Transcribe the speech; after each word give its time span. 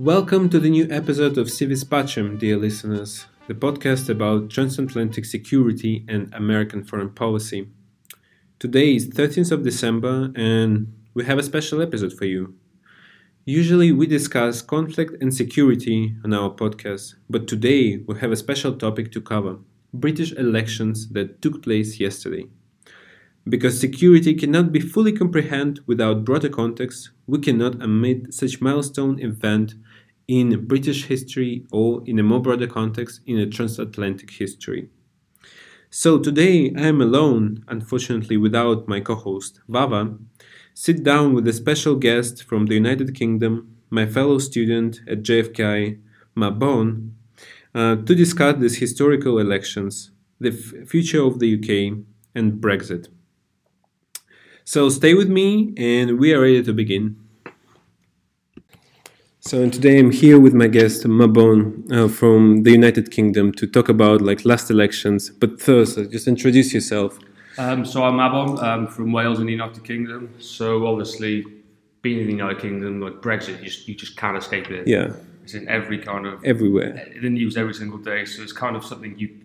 Welcome 0.00 0.48
to 0.48 0.58
the 0.58 0.70
new 0.70 0.88
episode 0.90 1.36
of 1.36 1.50
Si 1.50 1.66
Vis 1.66 1.84
Pacem, 1.84 2.38
dear 2.38 2.56
listeners, 2.56 3.26
the 3.48 3.54
podcast 3.54 4.08
about 4.08 4.48
transatlantic 4.48 5.26
security 5.26 6.06
and 6.08 6.32
American 6.32 6.82
foreign 6.82 7.10
policy. 7.10 7.68
Today 8.58 8.94
is 8.94 9.10
13th 9.10 9.52
of 9.52 9.62
December 9.62 10.32
and 10.34 10.90
we 11.12 11.26
have 11.26 11.36
a 11.36 11.42
special 11.42 11.82
episode 11.82 12.14
for 12.14 12.24
you. 12.24 12.54
Usually 13.44 13.92
we 13.92 14.06
discuss 14.06 14.62
conflict 14.62 15.22
and 15.22 15.34
security 15.34 16.16
on 16.24 16.32
our 16.32 16.48
podcast, 16.48 17.16
but 17.28 17.46
today 17.46 17.98
we 17.98 18.18
have 18.20 18.32
a 18.32 18.36
special 18.36 18.72
topic 18.72 19.12
to 19.12 19.20
cover 19.20 19.58
British 19.92 20.32
elections 20.32 21.10
that 21.10 21.42
took 21.42 21.62
place 21.62 22.00
yesterday. 22.00 22.46
Because 23.46 23.78
security 23.78 24.32
cannot 24.32 24.72
be 24.72 24.80
fully 24.80 25.12
comprehended 25.12 25.86
without 25.86 26.24
broader 26.24 26.48
context, 26.48 27.10
we 27.26 27.38
cannot 27.38 27.82
omit 27.82 28.32
such 28.32 28.62
milestone 28.62 29.18
event 29.20 29.74
in 30.30 30.64
British 30.64 31.06
history 31.06 31.66
or 31.72 32.04
in 32.06 32.16
a 32.20 32.22
more 32.22 32.40
broader 32.40 32.68
context 32.68 33.20
in 33.26 33.36
a 33.36 33.48
transatlantic 33.48 34.30
history. 34.30 34.88
So 35.90 36.20
today 36.20 36.72
I 36.76 36.86
am 36.86 37.00
alone, 37.00 37.64
unfortunately 37.66 38.36
without 38.36 38.86
my 38.86 39.00
co-host 39.00 39.60
Vava, 39.66 40.16
sit 40.72 41.02
down 41.02 41.34
with 41.34 41.48
a 41.48 41.52
special 41.52 41.96
guest 41.96 42.44
from 42.44 42.66
the 42.66 42.74
United 42.74 43.12
Kingdom, 43.12 43.76
my 43.90 44.06
fellow 44.06 44.38
student 44.38 45.00
at 45.08 45.24
JFK, 45.24 45.98
Mabon, 46.36 47.10
uh, 47.74 47.96
to 47.96 48.14
discuss 48.14 48.60
these 48.60 48.78
historical 48.78 49.40
elections, 49.40 50.12
the 50.38 50.50
f- 50.50 50.88
future 50.88 51.24
of 51.24 51.40
the 51.40 51.54
UK, 51.56 52.04
and 52.36 52.62
Brexit. 52.62 53.08
So 54.64 54.88
stay 54.90 55.14
with 55.14 55.28
me, 55.28 55.74
and 55.76 56.20
we 56.20 56.32
are 56.32 56.40
ready 56.40 56.62
to 56.62 56.72
begin. 56.72 57.16
So 59.42 59.68
today 59.70 59.98
I'm 59.98 60.10
here 60.10 60.38
with 60.38 60.52
my 60.52 60.66
guest 60.66 61.04
Mabon 61.04 61.90
uh, 61.90 62.08
from 62.08 62.62
the 62.62 62.72
United 62.72 63.10
Kingdom 63.10 63.52
to 63.52 63.66
talk 63.66 63.88
about 63.88 64.20
like 64.20 64.44
last 64.44 64.70
elections. 64.70 65.30
But 65.30 65.60
first, 65.60 65.96
uh, 65.96 66.04
just 66.04 66.28
introduce 66.28 66.74
yourself. 66.74 67.18
Um, 67.56 67.84
so 67.86 68.04
I'm 68.04 68.14
Mabon 68.14 68.62
um, 68.62 68.86
from 68.86 69.12
Wales 69.12 69.40
in 69.40 69.46
the 69.46 69.52
United 69.52 69.82
Kingdom. 69.82 70.34
So 70.38 70.86
obviously, 70.86 71.44
being 72.02 72.20
in 72.20 72.26
the 72.26 72.32
United 72.32 72.60
Kingdom, 72.60 73.00
like 73.00 73.14
Brexit, 73.14 73.58
you 73.60 73.64
just, 73.64 73.88
you 73.88 73.94
just 73.94 74.16
can't 74.16 74.36
escape 74.36 74.70
it. 74.70 74.86
Yeah, 74.86 75.12
It's 75.42 75.54
in 75.54 75.66
every 75.68 75.98
kind 75.98 76.26
of 76.26 76.44
everywhere. 76.44 77.10
the 77.20 77.30
news 77.30 77.56
every 77.56 77.74
single 77.74 77.98
day. 77.98 78.26
So 78.26 78.42
it's 78.42 78.52
kind 78.52 78.76
of 78.76 78.84
something 78.84 79.18
you 79.18 79.40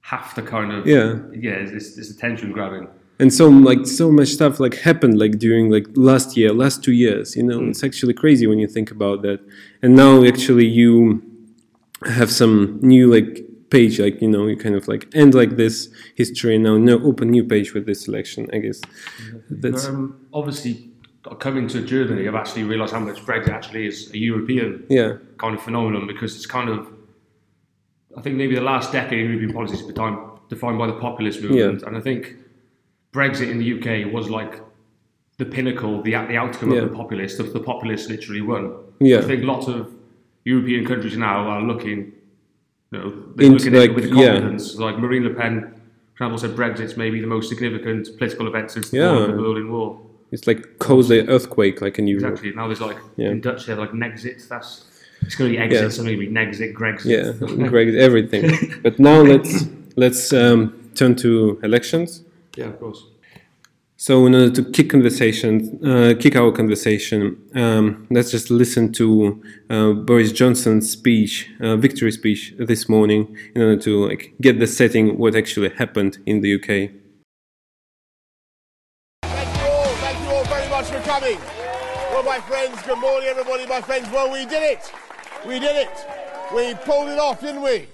have 0.00 0.34
to 0.34 0.42
kind 0.42 0.72
of 0.72 0.86
Yeah. 0.86 1.18
yeah. 1.32 1.52
It's, 1.52 1.98
it's 1.98 2.10
attention 2.10 2.52
grabbing. 2.52 2.88
And 3.20 3.32
so 3.32 3.48
like 3.48 3.86
so 3.86 4.10
much 4.10 4.28
stuff 4.28 4.58
like 4.58 4.74
happened 4.74 5.18
like 5.18 5.38
during 5.38 5.70
like 5.70 5.86
last 5.94 6.36
year, 6.36 6.52
last 6.52 6.82
two 6.82 6.92
years. 6.92 7.36
You 7.36 7.44
know, 7.44 7.60
Mm. 7.60 7.70
it's 7.70 7.84
actually 7.84 8.14
crazy 8.14 8.46
when 8.46 8.58
you 8.58 8.66
think 8.66 8.90
about 8.90 9.22
that. 9.22 9.40
And 9.82 9.94
now 9.94 10.24
actually 10.24 10.66
you 10.66 11.22
have 12.06 12.30
some 12.30 12.78
new 12.82 13.06
like 13.16 13.44
page 13.70 13.98
like 13.98 14.20
you 14.20 14.28
know 14.28 14.46
you 14.46 14.56
kind 14.56 14.74
of 14.74 14.86
like 14.88 15.08
end 15.14 15.34
like 15.34 15.56
this 15.56 15.88
history 16.16 16.54
and 16.54 16.62
now 16.64 16.76
no 16.76 17.02
open 17.02 17.30
new 17.30 17.44
page 17.44 17.72
with 17.74 17.86
this 17.86 18.08
election. 18.08 18.48
I 18.52 18.58
guess 18.58 18.80
that's 19.48 19.86
Um, 19.86 20.16
obviously, 20.32 20.90
coming 21.38 21.66
to 21.68 21.80
Germany, 21.82 22.28
I've 22.28 22.34
actually 22.34 22.64
realised 22.64 22.92
how 22.92 23.00
much 23.00 23.20
Brexit 23.24 23.48
actually 23.50 23.86
is 23.86 24.10
a 24.12 24.18
European 24.18 24.84
yeah 24.90 25.10
kind 25.38 25.54
of 25.56 25.62
phenomenon 25.62 26.06
because 26.06 26.34
it's 26.36 26.46
kind 26.46 26.68
of, 26.68 26.80
I 28.18 28.20
think 28.22 28.36
maybe 28.36 28.54
the 28.54 28.60
last 28.72 28.92
decade 28.92 29.24
European 29.26 29.52
politics 29.52 29.78
has 29.80 29.86
been 29.86 29.94
defined, 29.94 30.18
defined 30.48 30.78
by 30.78 30.86
the 30.88 30.98
populist 31.06 31.40
movement, 31.42 31.82
and 31.84 31.96
I 31.96 32.00
think 32.00 32.36
Brexit 33.14 33.48
in 33.50 33.58
the 33.58 33.68
UK 33.76 34.12
was 34.12 34.28
like 34.28 34.60
the 35.38 35.44
pinnacle, 35.44 36.02
the 36.02 36.12
the 36.12 36.36
outcome 36.36 36.72
Yeah. 36.72 36.80
of 36.82 36.90
the 36.90 36.96
populists. 36.96 37.36
The, 37.38 37.44
the 37.44 37.60
populist 37.60 38.10
literally 38.10 38.40
won. 38.40 38.72
Yeah. 39.00 39.18
I 39.18 39.22
think 39.22 39.44
lots 39.44 39.66
of 39.68 39.90
European 40.44 40.84
countries 40.84 41.16
now 41.16 41.38
are 41.52 41.62
looking, 41.62 41.98
you 42.90 42.98
know, 42.98 43.10
they're 43.36 43.46
Into, 43.46 43.58
looking 43.70 43.74
at 43.74 43.80
like, 43.80 43.90
it 43.90 43.96
with 43.96 44.06
yeah. 44.12 44.32
confidence. 44.34 44.76
Like 44.76 44.98
Marine 44.98 45.24
Le 45.24 45.34
Pen, 45.40 45.54
for 46.14 46.24
example, 46.24 46.38
said 46.38 46.52
Brexit's 46.56 46.96
maybe 46.96 47.20
the 47.20 47.26
most 47.26 47.48
significant 47.48 48.08
political 48.18 48.46
event 48.46 48.70
since 48.70 48.90
the 48.90 48.98
Yeah. 48.98 49.14
fall 49.16 49.26
the 49.26 49.32
Berlin 49.32 49.70
Wall. 49.72 49.90
it's 50.32 50.46
like 50.48 50.60
the 50.80 51.24
earthquake 51.28 51.80
like 51.80 51.98
in 52.00 52.06
Europe. 52.08 52.32
Exactly. 52.32 52.52
Now 52.54 52.66
there's 52.68 52.80
like 52.80 52.98
Yeah. 53.16 53.30
in 53.30 53.40
Dutch 53.40 53.60
they 53.66 53.72
have 53.72 53.78
like 53.78 53.92
Nexit. 53.92 54.48
That's 54.48 54.70
it's 55.22 55.36
going 55.36 55.50
to 55.50 55.56
be 55.56 55.62
exit. 55.62 55.80
Yeah. 55.80 55.86
It's 55.86 55.96
going 55.98 56.10
to 56.10 56.18
be 56.18 56.28
Nexit, 56.28 56.74
Grexit. 56.74 57.06
Yeah, 57.14 57.68
great 57.74 57.94
everything. 57.94 58.44
But 58.82 58.98
now 58.98 59.22
let's 59.22 59.52
let's 59.96 60.32
um, 60.32 60.60
turn 60.94 61.14
to 61.24 61.58
elections. 61.62 62.22
Yeah, 62.56 62.66
of 62.66 62.78
course. 62.78 63.06
So 63.96 64.26
in 64.26 64.34
order 64.34 64.50
to 64.50 64.64
kick 64.70 64.90
conversation, 64.90 65.80
uh, 65.86 66.14
kick 66.18 66.34
our 66.34 66.50
conversation, 66.50 67.38
um, 67.54 68.06
let's 68.10 68.30
just 68.30 68.50
listen 68.50 68.92
to 68.94 69.42
uh, 69.70 69.92
Boris 69.92 70.32
Johnson's 70.32 70.90
speech, 70.90 71.48
uh, 71.60 71.76
victory 71.76 72.10
speech 72.10 72.54
this 72.58 72.88
morning, 72.88 73.36
in 73.54 73.62
order 73.62 73.80
to 73.82 74.08
like 74.08 74.34
get 74.40 74.58
the 74.58 74.66
setting 74.66 75.16
what 75.16 75.36
actually 75.36 75.70
happened 75.70 76.18
in 76.26 76.40
the 76.40 76.54
UK. 76.54 76.90
Thank 79.22 79.56
you 79.56 79.68
all. 79.68 79.94
Thank 79.94 80.20
you 80.20 80.34
all 80.34 80.44
very 80.44 80.68
much 80.68 80.86
for 80.86 81.00
coming. 81.08 81.38
Well, 82.10 82.24
my 82.24 82.40
friends, 82.40 82.82
good 82.82 82.98
morning, 82.98 83.28
everybody. 83.28 83.64
My 83.66 83.80
friends, 83.80 84.10
well, 84.10 84.30
we 84.30 84.44
did 84.44 84.62
it. 84.62 84.92
We 85.46 85.60
did 85.60 85.76
it. 85.76 86.06
We 86.54 86.74
pulled 86.84 87.08
it 87.08 87.18
off, 87.18 87.40
didn't 87.40 87.62
we? 87.62 87.86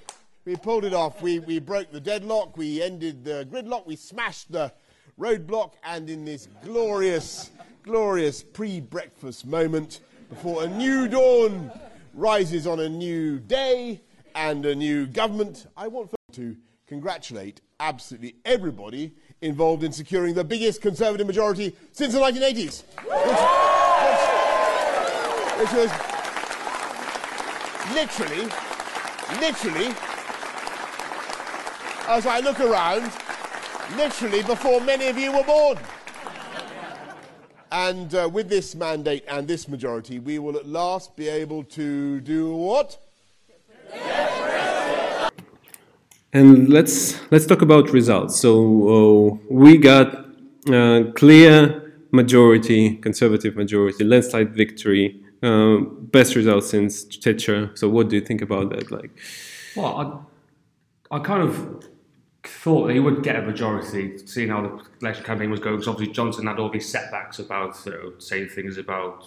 We 0.47 0.57
pulled 0.57 0.87
it 0.87 0.95
off. 0.95 1.21
We, 1.21 1.39
we 1.39 1.59
broke 1.59 1.93
the 1.93 2.01
deadlock. 2.01 2.57
We 2.57 2.83
ended 2.83 3.25
the 3.25 3.47
gridlock. 3.51 3.87
We 3.87 3.97
smashed 3.97 4.51
the 4.51 4.73
roadblock. 5.19 5.73
And 5.85 6.09
in 6.09 6.25
this 6.25 6.49
glorious, 6.65 7.51
glorious 7.83 8.43
pre 8.43 8.81
breakfast 8.81 9.47
moment, 9.47 10.01
before 10.31 10.65
a 10.65 10.67
new 10.67 11.09
dawn 11.09 11.71
rises 12.15 12.67
on 12.67 12.81
a 12.81 12.89
new 12.89 13.39
day 13.39 14.01
and 14.35 14.65
a 14.65 14.75
new 14.75 15.07
government, 15.07 15.67
I 15.77 15.89
want 15.89 16.11
to 16.33 16.57
congratulate 16.87 17.61
absolutely 17.79 18.37
everybody 18.47 19.13
involved 19.43 19.85
in 19.85 19.93
securing 19.93 20.33
the 20.35 20.45
biggest 20.45 20.81
Conservative 20.81 21.27
majority 21.27 21.77
since 21.93 22.15
the 22.15 22.21
1980s. 22.21 22.85
Which, 23.05 23.27
which, 25.61 25.69
which 25.69 25.73
was 25.75 25.91
literally, 27.95 28.49
literally, 29.39 29.95
as 32.11 32.27
I 32.27 32.41
look 32.41 32.59
around, 32.59 33.13
literally 33.97 34.43
before 34.43 34.81
many 34.81 35.07
of 35.07 35.17
you 35.17 35.33
were 35.33 35.45
born. 35.45 35.79
And 37.71 38.13
uh, 38.13 38.29
with 38.33 38.49
this 38.49 38.75
mandate 38.75 39.25
and 39.29 39.47
this 39.47 39.69
majority, 39.69 40.19
we 40.19 40.41
will 40.41 40.57
at 40.57 40.67
last 40.67 41.15
be 41.15 41.29
able 41.29 41.63
to 41.65 42.21
do 42.21 42.53
what? 42.53 42.99
And 46.33 46.69
let's 46.69 47.21
let's 47.31 47.47
talk 47.47 47.63
about 47.63 47.91
results. 47.91 48.41
So 48.41 48.51
uh, 48.97 49.39
we 49.49 49.79
got 49.79 50.09
uh, 50.73 51.05
clear 51.15 51.95
majority, 52.11 52.97
conservative 52.97 53.55
majority, 53.55 54.03
landslide 54.03 54.55
victory, 54.55 55.21
uh, 55.45 55.79
best 56.17 56.35
result 56.35 56.65
since 56.65 57.05
Thatcher. 57.05 57.71
So 57.75 57.89
what 57.89 58.09
do 58.09 58.17
you 58.17 58.23
think 58.23 58.43
about 58.43 58.71
that? 58.71 58.91
Like, 58.91 59.11
Well, 59.77 60.27
I, 61.11 61.17
I 61.17 61.19
kind 61.21 61.43
of 61.43 61.90
thought 62.45 62.91
he 62.91 63.01
would 63.01 63.23
get 63.23 63.37
a 63.37 63.43
majority, 63.43 64.19
seeing 64.27 64.49
how 64.49 64.63
the 64.63 64.83
election 65.03 65.25
campaign 65.25 65.51
was 65.51 65.61
going. 65.61 65.77
Because 65.77 65.89
obviously 65.89 66.15
Johnson 66.15 66.47
had 66.47 66.59
all 66.59 66.71
these 66.71 66.89
setbacks 66.89 67.39
about 67.39 67.77
you 67.85 67.93
know, 67.93 68.13
saying 68.19 68.49
things 68.49 68.79
about 68.79 69.27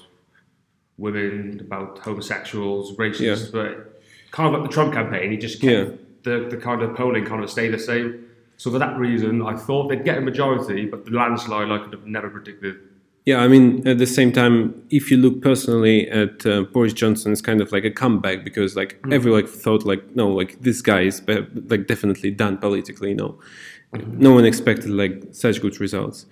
women, 0.97 1.59
about 1.59 1.99
homosexuals, 1.99 2.95
racists, 2.97 3.51
but 3.51 4.01
kind 4.31 4.47
of 4.53 4.59
like 4.59 4.69
the 4.69 4.73
Trump 4.73 4.93
campaign, 4.93 5.31
he 5.31 5.37
just 5.37 5.61
kept 5.61 5.89
Yeah. 5.89 5.95
the, 6.23 6.47
the 6.49 6.57
kind 6.57 6.81
of 6.81 6.95
polling 6.95 7.25
kind 7.25 7.43
of 7.43 7.49
stay 7.49 7.67
the 7.69 7.79
same. 7.79 8.25
So 8.57 8.71
for 8.71 8.79
that 8.79 8.97
reason, 8.97 9.41
I 9.41 9.55
thought 9.55 9.89
they'd 9.89 10.05
get 10.05 10.17
a 10.19 10.21
majority, 10.21 10.85
but 10.85 11.05
the 11.05 11.11
landslide 11.11 11.71
I 11.71 11.79
could 11.79 11.93
have 11.93 12.05
never 12.05 12.29
predicted. 12.29 12.77
Yeah, 13.25 13.37
I 13.37 13.47
mean, 13.47 13.87
at 13.87 13.99
the 13.99 14.05
same 14.05 14.33
time, 14.33 14.85
if 14.89 15.09
you 15.09 15.15
look 15.15 15.41
personally 15.41 16.09
at 16.09 16.45
uh, 16.45 16.63
Boris 16.63 16.91
Johnson, 16.91 17.31
it's 17.31 17.41
kind 17.41 17.61
of 17.61 17.71
like 17.71 17.85
a 17.85 17.91
comeback 17.91 18.43
because 18.43 18.75
like 18.75 18.99
everyone 19.11 19.47
thought 19.47 19.85
like, 19.85 20.13
no, 20.13 20.27
like 20.29 20.61
this 20.61 20.81
guy 20.81 21.01
is 21.01 21.21
like 21.27 21.87
definitely 21.87 22.31
done 22.31 22.57
politically. 22.57 23.09
You 23.09 23.15
know, 23.15 23.39
no 23.93 24.33
one 24.33 24.43
expected 24.43 24.89
like 24.89 25.23
such 25.31 25.61
good 25.61 25.79
results. 25.79 26.25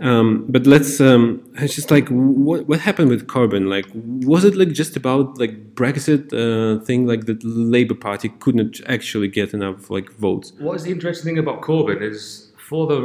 Um, 0.00 0.46
but 0.48 0.66
let's. 0.66 1.00
Um, 1.00 1.42
it's 1.54 1.74
just 1.74 1.90
like 1.90 2.08
what 2.08 2.66
what 2.66 2.80
happened 2.80 3.10
with 3.10 3.26
Corbyn? 3.26 3.68
Like, 3.68 3.86
was 3.94 4.44
it 4.44 4.54
like 4.56 4.70
just 4.70 4.96
about 4.96 5.38
like 5.38 5.74
Brexit 5.74 6.32
uh, 6.32 6.82
thing? 6.82 7.06
Like 7.06 7.26
the 7.26 7.38
Labour 7.42 7.94
Party 7.94 8.30
couldn't 8.40 8.80
actually 8.86 9.28
get 9.28 9.52
enough 9.52 9.90
like 9.90 10.10
votes. 10.12 10.52
What 10.58 10.76
is 10.76 10.84
the 10.84 10.92
interesting 10.92 11.26
thing 11.26 11.38
about 11.38 11.60
Corbyn 11.60 12.00
is 12.00 12.51
for 12.72 12.86
the 12.86 12.96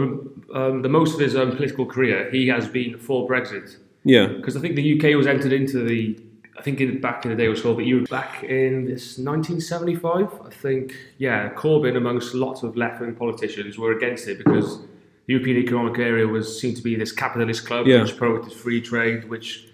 um, 0.60 0.81
the 0.81 0.88
most 0.88 1.14
of 1.14 1.19
his 1.19 1.36
um, 1.36 1.52
political 1.58 1.86
career, 1.86 2.30
he 2.31 2.48
has 2.48 2.66
been 2.69 2.98
for 2.98 3.28
Brexit. 3.30 3.75
Yeah, 4.06 4.28
Because 4.28 4.56
I 4.56 4.62
think 4.62 4.75
the 4.78 4.88
UK 4.98 5.18
was 5.18 5.28
entered 5.28 5.52
into 5.52 5.84
the, 5.84 6.18
I 6.58 6.62
think 6.62 6.80
in, 6.80 7.02
back 7.02 7.25
in 7.25 7.31
the 7.31 7.36
day 7.36 7.48
it 7.48 7.50
was 7.50 7.62
called, 7.62 7.75
but 7.75 7.86
you 7.86 7.96
were 8.00 8.06
back 8.22 8.42
in 8.46 8.86
this 8.86 9.18
1975, 9.18 10.30
I 10.46 10.50
think, 10.50 10.96
yeah, 11.18 11.50
Corbyn 11.50 11.98
amongst 11.98 12.34
lots 12.34 12.64
of 12.64 12.78
left-wing 12.78 13.16
politicians 13.16 13.78
were 13.78 13.92
against 13.92 14.30
it 14.30 14.38
because 14.38 14.80
the 15.25 15.34
European 15.34 15.58
Economic 15.58 16.00
Area 16.00 16.25
was 16.25 16.46
seen 16.62 16.74
to 16.75 16.81
be 16.81 16.96
this 16.96 17.12
capitalist 17.12 17.66
club 17.68 17.86
Yeah. 17.86 18.04
which 18.04 18.16
promoted 18.16 18.54
free 18.54 18.80
trade, 18.80 19.28
which 19.30 19.68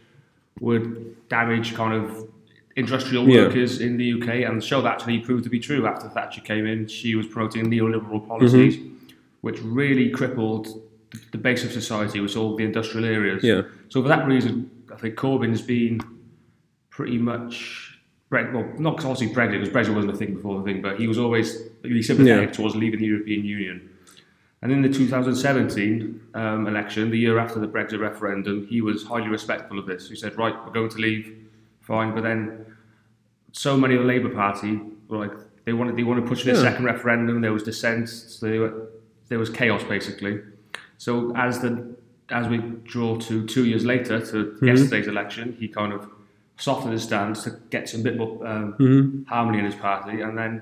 would 0.59 1.15
damage 1.29 1.75
kind 1.75 1.93
of 2.03 2.27
industrial 2.75 3.29
Yeah. 3.29 3.41
workers 3.43 3.79
in 3.81 3.97
the 3.97 4.13
UK, 4.15 4.29
and 4.47 4.59
the 4.59 4.65
show 4.65 4.81
that 4.81 4.91
actually 4.93 5.19
proved 5.19 5.43
to 5.43 5.51
be 5.51 5.59
true 5.59 5.85
after 5.85 6.09
Thatcher 6.09 6.41
came 6.41 6.65
in. 6.65 6.87
She 6.87 7.13
was 7.13 7.27
promoting 7.27 7.65
neoliberal 7.69 8.27
policies, 8.27 8.77
Mm-hmm. 8.77 8.92
Which 9.43 9.59
really 9.61 10.09
crippled 10.09 10.67
the- 11.33 11.37
base 11.37 11.63
of 11.65 11.71
society, 11.73 12.19
which 12.21 12.35
all 12.37 12.55
the 12.55 12.63
industrial 12.63 13.05
areas. 13.05 13.43
Yeah. 13.43 13.63
So 13.89 14.01
for 14.01 14.07
that 14.07 14.25
reason, 14.25 14.71
I 14.91 14.95
think 14.95 15.15
Corbyn's 15.15 15.61
been 15.61 15.99
pretty 16.89 17.17
much 17.17 17.89
well, 18.31 18.67
not 18.79 18.95
obviously 19.05 19.27
Brexit, 19.27 19.59
because 19.61 19.69
Brexit 19.69 19.93
wasn't 19.93 20.13
a 20.13 20.17
thing 20.17 20.33
before 20.33 20.57
the 20.59 20.63
thing, 20.63 20.81
but 20.81 20.97
he 20.99 21.07
was 21.07 21.19
always 21.19 21.47
really 21.83 22.01
sympathetic 22.01 22.49
Yeah. 22.49 22.53
towards 22.55 22.75
leaving 22.75 22.99
the 22.99 23.05
European 23.05 23.45
Union. 23.45 23.89
And 24.63 24.71
in 24.71 24.81
the 24.81 24.89
2017 24.89 26.19
um, 26.33 26.65
election, 26.65 27.11
the 27.11 27.19
year 27.19 27.37
after 27.37 27.59
the 27.59 27.67
Brexit 27.67 27.99
referendum, 27.99 28.65
he 28.67 28.81
was 28.81 29.03
highly 29.05 29.27
respectful 29.27 29.77
of 29.77 29.85
this. 29.85 30.09
He 30.09 30.15
said, 30.15 30.35
"Right, 30.37 30.55
we're 30.65 30.71
going 30.71 30.89
to 30.89 30.97
leave, 30.99 31.25
fine." 31.81 32.15
But 32.15 32.23
then, 32.23 32.65
so 33.51 33.75
many 33.77 33.93
of 33.95 34.01
the 34.01 34.07
Labour 34.07 34.29
Party 34.29 34.79
were 35.09 35.17
like, 35.17 35.33
they 35.65 35.73
wanted 35.73 35.95
they 35.97 36.03
wanted 36.03 36.21
to 36.21 36.27
push 36.27 36.41
for 36.43 36.49
Yeah. 36.49 36.55
second 36.69 36.85
referendum. 36.85 37.41
There 37.41 37.53
was 37.53 37.63
dissent. 37.63 38.07
So 38.09 38.47
they 38.49 38.57
were, 38.57 38.73
there 39.29 39.39
was 39.39 39.49
chaos 39.49 39.83
basically. 39.83 40.39
So 40.97 41.35
as 41.35 41.59
the 41.59 41.95
as 42.29 42.47
we 42.47 42.57
draw 42.85 43.17
to 43.17 43.45
two 43.45 43.65
years 43.65 43.83
later 43.85 44.19
to 44.31 44.57
yesterday's 44.61 45.07
election, 45.07 45.55
he 45.59 45.67
kind 45.67 45.91
of 45.93 46.07
softened 46.57 46.93
his 46.93 47.03
stance 47.03 47.43
to 47.43 47.51
get 47.69 47.89
some 47.89 48.01
bit 48.03 48.17
more 48.17 48.45
um, 48.47 49.25
harmony 49.27 49.59
in 49.59 49.65
his 49.65 49.75
party, 49.75 50.21
and 50.21 50.37
then 50.37 50.61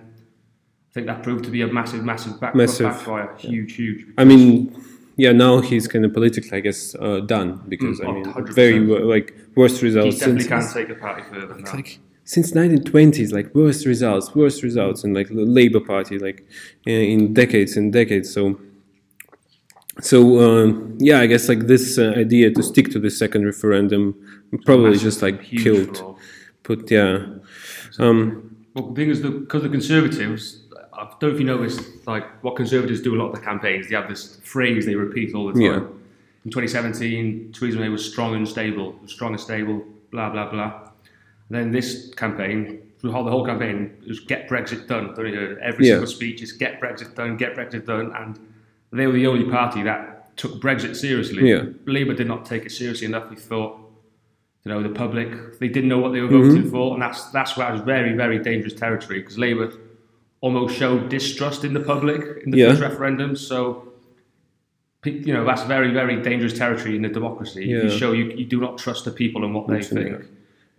I 0.90 0.94
think 0.94 1.08
that 1.08 1.22
proved 1.24 1.46
to 1.46 1.52
be 1.52 1.62
a 1.62 1.68
massive, 1.68 2.04
massive, 2.04 2.40
back, 2.42 2.56
Massive. 2.56 2.88
backfire, 2.90 3.34
huge, 3.38 3.76
huge. 3.76 4.06
I 4.18 4.26
mean, 4.26 4.76
yeah, 5.16 5.32
now 5.32 5.60
he's 5.62 5.88
kind 5.88 6.04
of 6.04 6.12
politically, 6.14 6.58
I 6.58 6.62
guess, 6.62 6.96
uh, 6.96 7.20
done 7.22 7.62
because 7.70 8.00
Mm, 8.00 8.10
I 8.10 8.12
mean, 8.12 8.26
100%. 8.26 8.54
very 8.54 8.80
like 8.80 9.38
worst 9.56 9.82
results. 9.82 10.16
he 10.16 10.20
definitely 10.20 10.48
can't 10.50 10.72
take 10.74 10.90
a 10.90 10.96
party 10.96 11.22
further 11.30 11.48
than 11.48 11.64
that. 11.64 11.74
like 11.76 12.00
since 12.32 12.54
1920s, 12.54 13.34
like 13.34 13.54
worst 13.54 13.86
results, 13.86 14.34
worst 14.34 14.64
results, 14.64 15.04
and 15.04 15.14
like 15.14 15.28
the 15.28 15.44
Labour 15.44 15.82
Party, 15.82 16.18
like 16.18 16.48
in, 16.86 17.02
in 17.14 17.34
decades 17.34 17.76
and 17.76 17.92
decades. 17.92 18.34
So, 18.34 18.58
so 20.00 20.40
um, 20.40 20.98
yeah, 20.98 21.20
I 21.20 21.26
guess 21.26 21.50
like 21.50 21.68
this 21.68 21.98
uh, 21.98 22.14
idea 22.16 22.50
to 22.50 22.64
stick 22.64 22.90
to 22.92 23.00
the 23.00 23.10
second 23.10 23.46
referendum 23.46 24.16
probably 24.66 24.98
just 24.98 25.22
like 25.22 25.44
killed. 25.44 25.98
flaw. 25.98 26.16
But 26.64 26.90
yeah, 26.90 27.26
um, 28.00 28.56
Well, 28.76 28.92
the 28.92 28.96
thing 28.96 29.10
is, 29.10 29.20
because 29.20 29.64
the 29.64 29.70
Conservatives, 29.70 30.62
I 30.94 31.10
don't 31.20 31.24
know 31.24 31.30
if 31.32 31.40
you 31.40 31.46
noticed, 31.46 31.82
like 32.08 32.26
what 32.46 32.56
Conservatives 32.56 33.02
do 33.02 33.14
a 33.14 33.18
lot 33.18 33.32
of 33.32 33.36
the 33.36 33.42
campaigns, 33.42 33.90
they 33.90 33.96
have 33.96 34.08
this 34.08 34.38
phrase 34.38 34.86
they 34.86 34.96
repeat 34.96 35.36
all 35.36 35.48
the 35.48 35.54
time. 35.54 35.62
Yeah. 35.62 35.80
In 36.46 36.52
2017, 36.52 37.52
Theresa 37.52 37.78
May 37.78 37.90
was 37.90 38.10
strong 38.10 38.36
and 38.36 38.48
stable, 38.48 38.96
strong 39.06 39.34
and 39.34 39.42
stable, 39.42 39.84
blah 40.12 40.30
blah 40.30 40.50
blah. 40.50 40.91
And 41.52 41.60
then 41.60 41.72
this 41.72 42.14
campaign, 42.16 42.80
the 43.02 43.12
whole, 43.12 43.26
the 43.26 43.32
whole 43.32 43.46
campaign, 43.46 43.92
was 44.08 44.22
get 44.22 44.48
Brexit 44.48 44.88
done. 44.88 45.14
Don't 45.16 45.26
you 45.28 45.34
hear? 45.34 45.60
Every 45.62 45.86
Yeah. 45.86 45.94
single 45.96 46.08
speech 46.08 46.42
is 46.42 46.54
get 46.54 46.80
Brexit 46.80 47.14
done, 47.14 47.36
get 47.36 47.58
Brexit 47.58 47.86
done, 47.86 48.14
and 48.16 48.40
they 48.94 49.06
were 49.06 49.12
the 49.14 49.28
only 49.28 49.50
party 49.52 49.84
that 49.84 50.38
took 50.38 50.62
Brexit 50.62 50.96
seriously. 50.96 51.50
Yeah. 51.50 51.66
Labour 51.86 52.14
did 52.14 52.28
not 52.28 52.46
take 52.46 52.66
it 52.66 52.72
seriously 52.72 53.06
enough. 53.08 53.30
We 53.30 53.36
thought 53.36 53.80
you 54.64 54.72
know, 54.72 54.82
the 54.84 54.90
public, 54.90 55.60
they 55.60 55.68
didn't 55.68 55.90
know 55.90 55.98
what 55.98 56.14
they 56.14 56.22
were 56.22 56.28
Mm-hmm. 56.30 56.50
voting 56.56 56.70
for, 56.70 56.94
and 56.94 57.02
that's 57.02 57.32
that's 57.32 57.58
why 57.58 57.68
it 57.68 57.72
was 57.74 57.82
very, 57.82 58.14
very 58.14 58.38
dangerous 58.40 58.74
territory 58.76 59.20
because 59.20 59.38
Labour 59.40 59.74
almost 60.40 60.76
showed 60.78 61.10
distrust 61.10 61.66
in 61.66 61.74
the 61.74 61.80
public 61.80 62.22
in 62.46 62.52
the 62.52 62.60
Yeah. 62.60 62.70
first 62.70 62.82
referendum. 62.82 63.36
So, 63.36 63.92
you 65.04 65.34
know, 65.34 65.44
that's 65.44 65.64
very, 65.64 65.92
very 65.92 66.22
dangerous 66.22 66.54
territory 66.54 66.96
in 66.96 67.04
a 67.06 67.10
democracy. 67.10 67.66
Yeah. 67.66 67.84
you 67.86 67.90
show 67.90 68.12
you, 68.14 68.26
you 68.40 68.46
do 68.46 68.60
not 68.62 68.78
trust 68.78 69.04
the 69.06 69.12
people 69.12 69.44
and 69.44 69.54
what 69.56 69.68
they 69.68 69.82
think, 69.82 70.26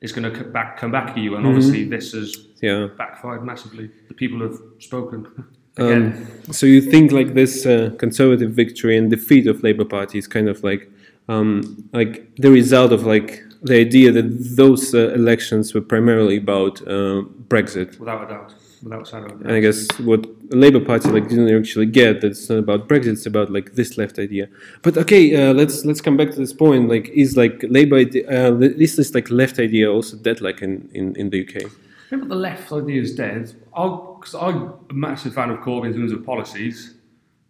it's 0.03 0.13
going 0.13 0.31
to 0.31 0.37
come 0.37 0.53
back, 0.53 0.77
come 0.77 0.91
back 0.91 1.15
to 1.15 1.21
you. 1.21 1.31
Mm-hmm. 1.31 1.47
And 1.47 1.47
obviously, 1.47 1.85
this 1.85 2.13
has 2.13 2.49
yeah. 2.61 2.89
backfired 2.99 3.45
massively. 3.45 3.91
The 4.09 4.15
people 4.15 4.41
have 4.41 4.59
spoken 4.81 5.27
again. 5.77 6.29
Um, 6.47 6.53
so 6.53 6.67
you 6.67 6.81
think 6.81 7.13
like 7.13 7.35
this 7.35 7.65
uh, 7.65 7.95
conservative 7.99 8.51
victory 8.51 8.99
and 8.99 9.09
defeat 9.09 9.47
of 9.47 9.63
Labour 9.63 9.85
Party 9.85 10.19
is 10.19 10.27
kind 10.27 10.49
of 10.49 10.63
like 10.63 10.91
um, 11.29 11.89
like 11.93 12.35
the 12.37 12.51
result 12.51 12.93
of 12.93 13.07
like 13.07 13.43
the 13.63 13.79
idea 13.79 14.11
that 14.11 14.57
those 14.57 14.93
uh, 14.93 15.13
elections 15.13 15.73
were 15.73 15.81
primarily 15.81 16.37
about 16.37 16.83
uh, 16.83 17.23
Brexit. 17.49 17.99
without 17.99 18.25
a 18.25 18.29
doubt, 18.29 18.55
without 18.83 19.03
a 19.03 19.11
shadow 19.11 19.27
a 19.27 19.29
doubt. 19.29 19.41
And 19.43 19.53
I 19.53 19.61
guess 19.61 19.87
what 20.01 20.27
Labour 20.53 20.81
Party 20.81 21.09
like 21.11 21.29
didn't 21.29 21.55
actually 21.57 21.87
get 21.87 22.21
that 22.21 22.29
it's 22.33 22.49
not 22.49 22.59
about 22.59 22.89
Brexit, 22.89 23.13
it's 23.13 23.27
about 23.27 23.51
like 23.51 23.75
this 23.75 23.97
left 23.99 24.19
idea. 24.19 24.49
But 24.83 24.97
okay, 24.97 25.35
uh, 25.35 25.53
let's 25.55 25.85
let's 25.85 26.01
come 26.01 26.17
back 26.17 26.31
to 26.31 26.37
this 26.37 26.53
point. 26.53 26.89
Like, 26.89 27.09
is 27.09 27.37
like 27.37 27.65
Labour 27.69 27.97
uh, 27.97 28.59
is 28.61 28.97
this 28.97 29.15
like 29.15 29.31
left 29.31 29.59
idea 29.59 29.91
also 29.91 30.17
dead 30.17 30.41
like 30.41 30.63
in, 30.63 30.89
in, 30.95 31.17
in 31.17 31.31
the 31.31 31.43
UK? 31.47 31.65
I 31.65 32.11
think 32.11 32.29
the 32.29 32.35
left 32.35 32.71
idea 32.73 33.01
is 33.01 33.15
dead. 33.15 33.55
Because 33.71 34.35
I'm 34.35 34.75
a 34.91 34.95
massive 34.95 35.35
fan 35.35 35.51
of 35.51 35.61
Corbyn 35.61 35.87
in 35.87 35.95
terms 35.95 36.13
of 36.13 36.25
policies. 36.25 36.95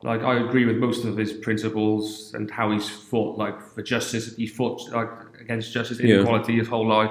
Like 0.02 0.22
I 0.22 0.38
agree 0.40 0.64
with 0.64 0.76
most 0.76 1.04
of 1.04 1.16
his 1.16 1.32
principles 1.32 2.32
and 2.34 2.50
how 2.50 2.72
he's 2.72 2.88
fought 2.88 3.38
like 3.38 3.60
for 3.74 3.82
justice. 3.82 4.34
He 4.36 4.46
fought 4.46 4.90
like 4.90 5.10
against 5.40 5.72
justice, 5.72 5.98
Yeah. 6.00 6.16
inequality 6.16 6.58
his 6.58 6.68
whole 6.68 6.86
life. 6.86 7.10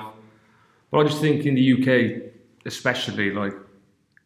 But 0.89 0.99
I 0.99 1.03
just 1.05 1.21
think 1.21 1.45
in 1.45 1.55
the 1.55 1.73
UK, 1.73 2.31
especially, 2.65 3.31
like 3.31 3.53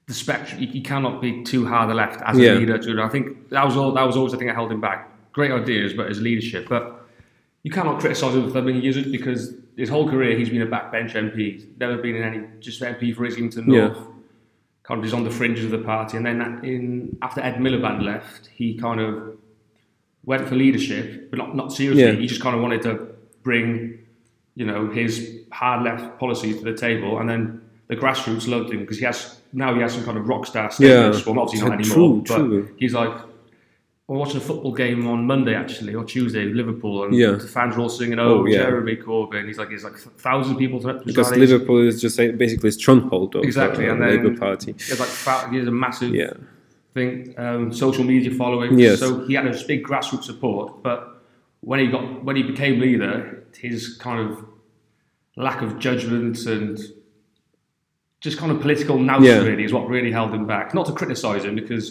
the 0.08 0.14
spectrum, 0.14 0.62
you, 0.62 0.68
you 0.68 0.82
cannot 0.82 1.22
be 1.22 1.44
too 1.44 1.66
hard 1.66 1.90
the 1.90 1.94
left 1.94 2.22
as 2.26 2.38
a 2.38 2.42
Yeah. 2.42 2.54
leader. 2.54 3.02
I 3.04 3.10
think 3.10 3.50
that 3.50 3.66
was 3.66 3.76
all. 3.76 3.92
That 3.94 4.04
was 4.06 4.16
always 4.16 4.32
the 4.34 4.38
thing 4.38 4.48
that 4.48 4.56
held 4.56 4.72
him 4.72 4.82
back. 4.82 5.10
Great 5.34 5.52
ideas, 5.52 5.94
but 5.94 6.08
his 6.10 6.22
leadership. 6.22 6.68
But 6.70 7.06
you 7.64 7.72
cannot 7.72 8.00
criticise 8.00 8.36
him 8.36 8.52
for 8.52 8.62
being 8.62 8.78
a 8.78 8.82
used 8.82 9.12
because 9.12 9.54
his 9.76 9.90
whole 9.90 10.08
career 10.10 10.38
he's 10.38 10.50
been 10.50 10.62
a 10.62 10.68
backbench 10.68 11.14
MP. 11.16 11.54
He's 11.54 11.66
never 11.80 11.98
been 11.98 12.16
in 12.16 12.24
any 12.24 12.42
just 12.60 12.82
MP 12.82 13.14
for 13.16 13.26
Islington 13.26 13.70
Yeah. 13.72 13.88
North. 13.88 13.98
Kind 14.84 15.00
of 15.00 15.04
he's 15.04 15.14
on 15.14 15.24
the 15.24 15.32
fringes 15.32 15.66
of 15.66 15.72
the 15.72 15.80
party, 15.80 16.16
and 16.18 16.26
then 16.26 16.40
in 16.64 17.18
after 17.24 17.42
Ed 17.42 17.56
Miliband 17.56 18.04
left, 18.04 18.48
he 18.54 18.76
kind 18.76 19.00
of 19.00 19.36
went 20.24 20.48
for 20.48 20.54
leadership, 20.56 21.32
but 21.32 21.40
not 21.40 21.56
not 21.56 21.74
seriously. 21.74 22.04
Yeah. 22.04 22.12
He 22.12 22.28
just 22.28 22.42
kind 22.42 22.56
of 22.56 22.62
wanted 22.62 22.84
to 22.84 23.08
bring, 23.42 23.98
you 24.56 24.66
know, 24.66 24.88
his 24.92 25.40
hard 25.52 25.84
left 25.84 26.20
policies 26.20 26.60
to 26.60 26.64
the 26.64 26.74
table, 26.78 27.18
and 27.20 27.28
then 27.28 27.62
the 27.88 27.96
grassroots 27.96 28.48
loved 28.48 28.72
him 28.74 28.80
because 28.82 28.98
he 29.00 29.06
has 29.06 29.40
now 29.54 29.74
he 29.76 29.82
has 29.82 29.94
some 29.94 30.04
kind 30.06 30.18
of 30.18 30.28
rock 30.28 30.46
star 30.46 30.72
status. 30.72 31.24
Yeah. 31.26 31.32
Well, 31.32 31.40
obviously 31.44 31.70
not 31.70 31.80
True, 31.84 31.94
anymore, 32.06 32.24
but 32.28 32.36
true. 32.36 32.76
he's 32.78 32.94
like. 32.94 33.16
I'm 34.08 34.18
watching 34.18 34.38
a 34.38 34.42
football 34.42 34.72
game 34.72 35.08
on 35.08 35.26
Monday 35.26 35.56
actually, 35.56 35.96
or 35.96 36.04
Tuesday, 36.04 36.46
Liverpool, 36.46 37.06
and 37.06 37.16
Yeah. 37.16 37.32
the 37.32 37.40
fans 37.40 37.76
are 37.76 37.80
all 37.80 37.90
singing, 37.90 38.20
"Oh, 38.20 38.42
Oh, 38.42 38.46
yeah. 38.46 38.58
Jeremy 38.60 38.98
Corbyn." 38.98 39.48
He's 39.48 39.58
like, 39.58 39.72
he's 39.72 39.84
like 39.84 39.98
thousands 39.98 40.54
of 40.54 40.60
people. 40.60 40.80
To, 40.82 41.02
Because 41.04 41.32
rallies. 41.32 41.50
Liverpool 41.50 41.88
is 41.88 42.00
just 42.00 42.20
like, 42.20 42.38
basically 42.38 42.70
a 42.70 42.72
stronghold 42.72 43.36
of 43.36 43.44
Exactly, 43.44 43.88
uh, 43.90 43.94
and 43.94 44.02
then- 44.04 44.10
Labour 44.24 44.38
Party. 44.38 44.74
He's 44.74 45.00
like, 45.00 45.10
fa- 45.10 45.48
he 45.50 45.58
has 45.58 45.68
a 45.68 45.72
massive 45.72 46.14
Yeah. 46.14 46.34
thing, 46.94 47.34
um, 47.40 47.74
social 47.74 48.04
media 48.04 48.30
following. 48.30 48.78
Yes. 48.78 49.00
So 49.00 49.26
he 49.26 49.34
had 49.34 49.48
a 49.48 49.58
big 49.68 49.84
grassroots 49.84 50.26
support, 50.26 50.84
but 50.84 51.24
when 51.62 51.80
he 51.80 51.88
got 51.88 52.24
when 52.24 52.36
he 52.36 52.44
became 52.44 52.80
leader, 52.80 53.44
his 53.58 53.98
kind 53.98 54.20
of 54.30 54.46
lack 55.36 55.64
of 55.64 55.80
judgment 55.80 56.46
and 56.46 56.78
just 58.26 58.38
kind 58.42 58.52
of 58.52 58.58
political 58.66 58.98
nous 59.10 59.24
Yeah. 59.24 59.42
really 59.50 59.64
is 59.68 59.72
what 59.72 59.84
really 59.96 60.12
held 60.12 60.32
him 60.38 60.46
back. 60.46 60.74
Not 60.74 60.86
to 60.90 60.94
criticise 61.00 61.44
him 61.48 61.56
because 61.62 61.86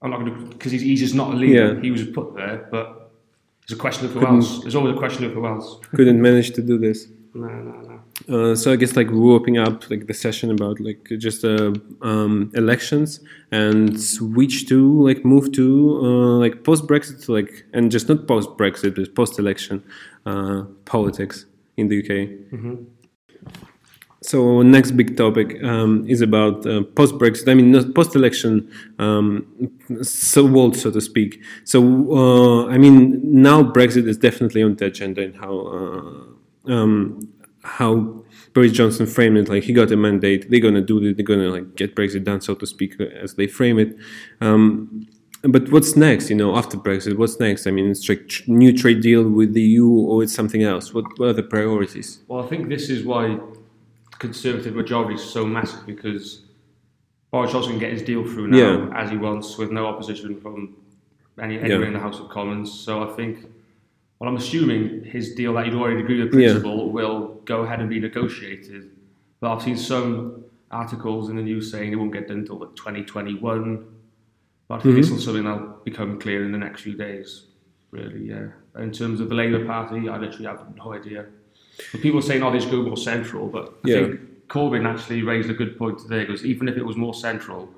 I'm 0.00 0.10
not 0.12 0.18
going 0.20 0.32
to 0.34 0.40
because 0.54 0.72
he's, 0.74 0.84
he's 0.88 1.00
just 1.06 1.14
not 1.14 1.28
a 1.34 1.36
leader. 1.44 1.66
Yeah. 1.74 1.82
He 1.86 1.90
was 1.90 2.02
put 2.18 2.28
there, 2.40 2.56
but 2.74 2.86
it's 3.64 3.72
a 3.78 3.80
question 3.84 4.02
of 4.06 4.12
who 4.14 4.20
else. 4.26 4.48
There's 4.62 4.76
always 4.78 4.94
a 4.96 4.98
question 5.04 5.22
of 5.26 5.32
who 5.36 5.44
else. 5.46 5.66
Couldn't 5.98 6.20
manage 6.28 6.48
to 6.58 6.62
do 6.62 6.78
this. 6.86 6.98
No, 7.34 7.46
no, 7.68 7.74
no. 7.90 7.96
Uh, 8.34 8.54
so 8.60 8.66
I 8.72 8.76
guess 8.76 8.96
like 9.00 9.08
wrapping 9.10 9.56
up 9.66 9.76
like 9.90 10.06
the 10.06 10.14
session 10.14 10.50
about 10.50 10.76
like 10.88 11.02
just 11.26 11.44
uh, 11.44 11.72
um, 12.10 12.50
elections 12.54 13.20
and 13.50 14.00
switch 14.00 14.56
to 14.68 14.78
like 15.08 15.24
move 15.24 15.46
to 15.52 15.66
uh, 16.06 16.36
like 16.44 16.54
post 16.64 16.82
Brexit 16.90 17.28
like 17.28 17.52
and 17.72 17.90
just 17.90 18.08
not 18.08 18.26
post 18.26 18.48
Brexit 18.58 18.94
but 18.96 19.14
post 19.14 19.38
election 19.38 19.82
uh, 20.26 20.62
politics 20.84 21.46
in 21.76 21.88
the 21.88 21.96
UK. 22.02 22.10
So 24.22 24.60
next 24.60 24.90
big 24.92 25.16
topic 25.16 25.62
um, 25.64 26.04
is 26.06 26.20
about 26.20 26.66
uh, 26.66 26.82
post 26.82 27.14
Brexit. 27.14 27.48
I 27.48 27.54
mean, 27.54 27.92
post 27.94 28.14
election, 28.14 28.70
um, 28.98 29.46
so 30.02 30.44
world, 30.44 30.76
so 30.76 30.90
to 30.90 31.00
speak. 31.00 31.42
So 31.64 31.80
uh, 32.12 32.66
I 32.66 32.76
mean, 32.76 33.20
now 33.22 33.62
Brexit 33.62 34.06
is 34.06 34.18
definitely 34.18 34.62
on 34.62 34.76
the 34.76 34.86
agenda 34.86 35.22
and 35.22 35.34
how 35.36 35.58
uh, 35.58 36.72
um, 36.72 37.32
how 37.62 38.22
Boris 38.52 38.72
Johnson 38.72 39.06
framed 39.06 39.38
it. 39.38 39.48
Like 39.48 39.62
he 39.62 39.72
got 39.72 39.90
a 39.90 39.96
mandate, 39.96 40.50
they're 40.50 40.60
gonna 40.60 40.82
do 40.82 41.02
it. 41.02 41.16
They're 41.16 41.24
gonna 41.24 41.48
like 41.48 41.74
get 41.76 41.96
Brexit 41.96 42.24
done, 42.24 42.42
so 42.42 42.54
to 42.56 42.66
speak, 42.66 43.00
as 43.00 43.36
they 43.36 43.46
frame 43.46 43.78
it. 43.78 43.96
Um, 44.42 45.08
but 45.42 45.72
what's 45.72 45.96
next? 45.96 46.28
You 46.28 46.36
know, 46.36 46.56
after 46.56 46.76
Brexit, 46.76 47.16
what's 47.16 47.40
next? 47.40 47.66
I 47.66 47.70
mean, 47.70 47.90
it's 47.90 48.06
like 48.06 48.30
new 48.46 48.76
trade 48.76 49.00
deal 49.00 49.26
with 49.26 49.54
the 49.54 49.62
EU, 49.62 49.88
or 49.88 50.22
it's 50.22 50.34
something 50.34 50.62
else. 50.62 50.92
What, 50.92 51.18
what 51.18 51.28
are 51.28 51.32
the 51.32 51.42
priorities? 51.42 52.20
Well, 52.28 52.44
I 52.44 52.46
think 52.46 52.68
this 52.68 52.90
is 52.90 53.04
why 53.04 53.38
Conservative 54.20 54.76
majority 54.76 55.14
is 55.14 55.24
so 55.24 55.44
massive 55.44 55.84
because 55.86 56.42
Boris 57.32 57.52
Johnson 57.52 57.72
can 57.72 57.80
get 57.80 57.92
his 57.92 58.02
deal 58.02 58.22
through 58.22 58.48
now 58.48 58.58
Yeah. 58.58 58.90
as 58.94 59.10
he 59.10 59.16
wants 59.16 59.56
with 59.56 59.72
no 59.72 59.86
opposition 59.86 60.40
from 60.40 60.76
any, 61.40 61.58
anywhere 61.58 61.86
in 61.86 61.94
the 61.94 62.00
House 62.00 62.20
of 62.20 62.28
Commons. 62.28 62.70
So 62.70 63.02
I 63.02 63.08
think, 63.16 63.46
well, 64.18 64.28
I'm 64.28 64.36
assuming 64.36 65.04
his 65.04 65.34
deal 65.34 65.54
that 65.54 65.64
he'd 65.64 65.74
already 65.74 66.00
agreed 66.00 66.22
with 66.22 66.34
Yeah. 66.34 66.52
principle 66.52 66.92
will 66.92 67.40
go 67.46 67.62
ahead 67.62 67.80
and 67.80 67.88
be 67.88 67.98
negotiated. 67.98 68.90
But 69.40 69.54
I've 69.54 69.62
seen 69.62 69.76
some 69.76 70.44
articles 70.70 71.30
in 71.30 71.36
the 71.36 71.42
news 71.42 71.70
saying 71.70 71.92
it 71.92 71.96
won't 71.96 72.12
get 72.12 72.28
done 72.28 72.40
until 72.40 72.58
2021. 72.76 73.84
But 74.68 74.74
I 74.74 74.82
think 74.82 74.96
this 74.96 75.06
mm-hmm. 75.06 75.16
is 75.16 75.24
something 75.24 75.44
that'll 75.44 75.80
become 75.84 76.20
clear 76.20 76.44
in 76.44 76.52
the 76.52 76.58
next 76.58 76.82
few 76.82 76.94
days, 76.94 77.46
really, 77.90 78.28
yeah. 78.28 78.48
In 78.78 78.92
terms 78.92 79.20
of 79.20 79.28
the 79.28 79.34
Labour 79.34 79.64
Party, 79.64 80.08
I 80.08 80.16
literally 80.18 80.46
have 80.46 80.64
no 80.76 80.92
idea. 80.92 81.26
But 81.92 82.00
people 82.00 82.22
saying, 82.22 82.42
oh, 82.42 82.50
they 82.50 82.60
should 82.60 82.70
go 82.70 82.82
more 82.82 82.96
central, 82.96 83.48
but 83.48 83.74
I 83.84 83.88
Yeah. 83.88 83.94
think 84.06 84.20
Corbyn 84.48 84.84
actually 84.86 85.22
raised 85.22 85.48
a 85.50 85.54
good 85.54 85.78
point 85.78 85.98
today, 85.98 86.24
because 86.24 86.44
even 86.44 86.68
if 86.68 86.76
it 86.76 86.84
was 86.84 86.96
more 86.96 87.14
central, 87.14 87.68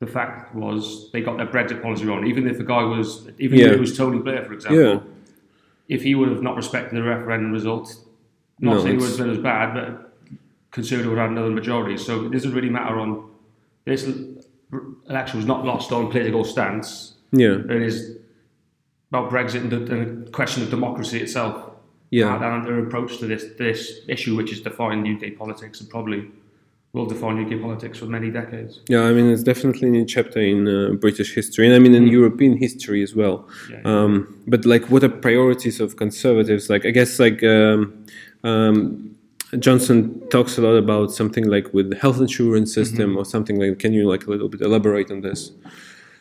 the 0.00 0.06
fact 0.06 0.54
was 0.54 1.10
they 1.12 1.20
got 1.20 1.36
their 1.38 1.46
Brexit 1.46 1.82
policy 1.82 2.04
wrong. 2.06 2.26
Even 2.26 2.46
if 2.48 2.56
the 2.58 2.64
guy 2.64 2.82
was, 2.84 3.28
even 3.38 3.58
Yeah. 3.58 3.66
if 3.66 3.72
it 3.72 3.80
was 3.80 3.96
Tony 3.96 4.18
Blair, 4.18 4.44
for 4.44 4.52
example, 4.52 4.80
Yeah. 4.80 5.00
if 5.88 6.02
he 6.02 6.14
would 6.14 6.28
have 6.28 6.42
not 6.42 6.56
respected 6.56 6.96
the 6.96 7.02
referendum 7.02 7.52
result, 7.52 7.96
not 8.60 8.74
No, 8.76 8.80
saying 8.82 8.96
it 8.96 9.00
would 9.00 9.08
have 9.10 9.18
been 9.18 9.30
as 9.30 9.38
bad, 9.38 9.74
but 9.74 10.04
Conservative 10.70 11.10
would 11.10 11.18
have 11.18 11.30
had 11.30 11.36
another 11.38 11.50
majority. 11.54 11.96
So 11.96 12.26
it 12.26 12.30
doesn't 12.32 12.52
really 12.52 12.68
matter 12.70 12.98
on 12.98 13.24
this 13.86 14.06
election 15.08 15.38
was 15.38 15.46
not 15.46 15.64
lost 15.64 15.92
on 15.92 16.10
political 16.10 16.44
stance. 16.44 17.14
Yeah. 17.32 17.54
It 17.54 17.82
is 17.82 18.18
about 19.10 19.30
Brexit 19.30 19.62
and 19.62 19.70
the, 19.70 19.76
and 19.94 20.26
the 20.26 20.30
question 20.30 20.62
of 20.62 20.70
democracy 20.70 21.18
itself. 21.20 21.67
Yeah. 22.10 22.34
And, 22.34 22.44
and 22.44 22.66
their 22.66 22.78
approach 22.86 23.18
to 23.18 23.26
this 23.26 23.44
this 23.58 24.00
issue, 24.08 24.36
which 24.36 24.52
is 24.52 24.60
defined 24.60 25.06
UK 25.06 25.36
politics 25.36 25.80
and 25.80 25.90
probably 25.90 26.30
will 26.92 27.06
define 27.06 27.44
UK 27.44 27.60
politics 27.60 27.98
for 27.98 28.06
many 28.06 28.30
decades. 28.30 28.80
Yeah, 28.88 29.02
I 29.02 29.12
mean, 29.12 29.30
it's 29.30 29.42
definitely 29.42 29.88
a 29.88 29.90
new 29.90 30.06
chapter 30.06 30.40
in 30.40 30.66
uh, 30.66 30.94
British 30.94 31.34
history, 31.34 31.66
and 31.66 31.74
I 31.74 31.78
mean 31.78 31.94
in 31.94 32.06
European 32.06 32.56
history 32.56 33.02
as 33.02 33.14
well. 33.14 33.46
Yeah. 33.70 33.80
Um, 33.84 34.42
but 34.46 34.64
like, 34.64 34.84
what 34.90 35.04
are 35.04 35.08
priorities 35.08 35.80
of 35.80 35.96
conservatives? 35.96 36.70
Like, 36.70 36.86
I 36.86 36.90
guess 36.90 37.18
like 37.18 37.44
um, 37.44 38.06
um, 38.42 39.14
Johnson 39.58 40.20
talks 40.28 40.56
a 40.58 40.62
lot 40.62 40.76
about 40.76 41.12
something 41.12 41.44
like 41.44 41.72
with 41.74 41.90
the 41.90 41.96
health 41.96 42.20
insurance 42.20 42.72
system 42.72 43.16
or 43.16 43.24
something 43.24 43.58
like. 43.58 43.78
Can 43.78 43.92
you 43.92 44.08
like 44.08 44.26
a 44.26 44.30
little 44.30 44.48
bit 44.48 44.62
elaborate 44.62 45.10
on 45.10 45.20
this? 45.20 45.52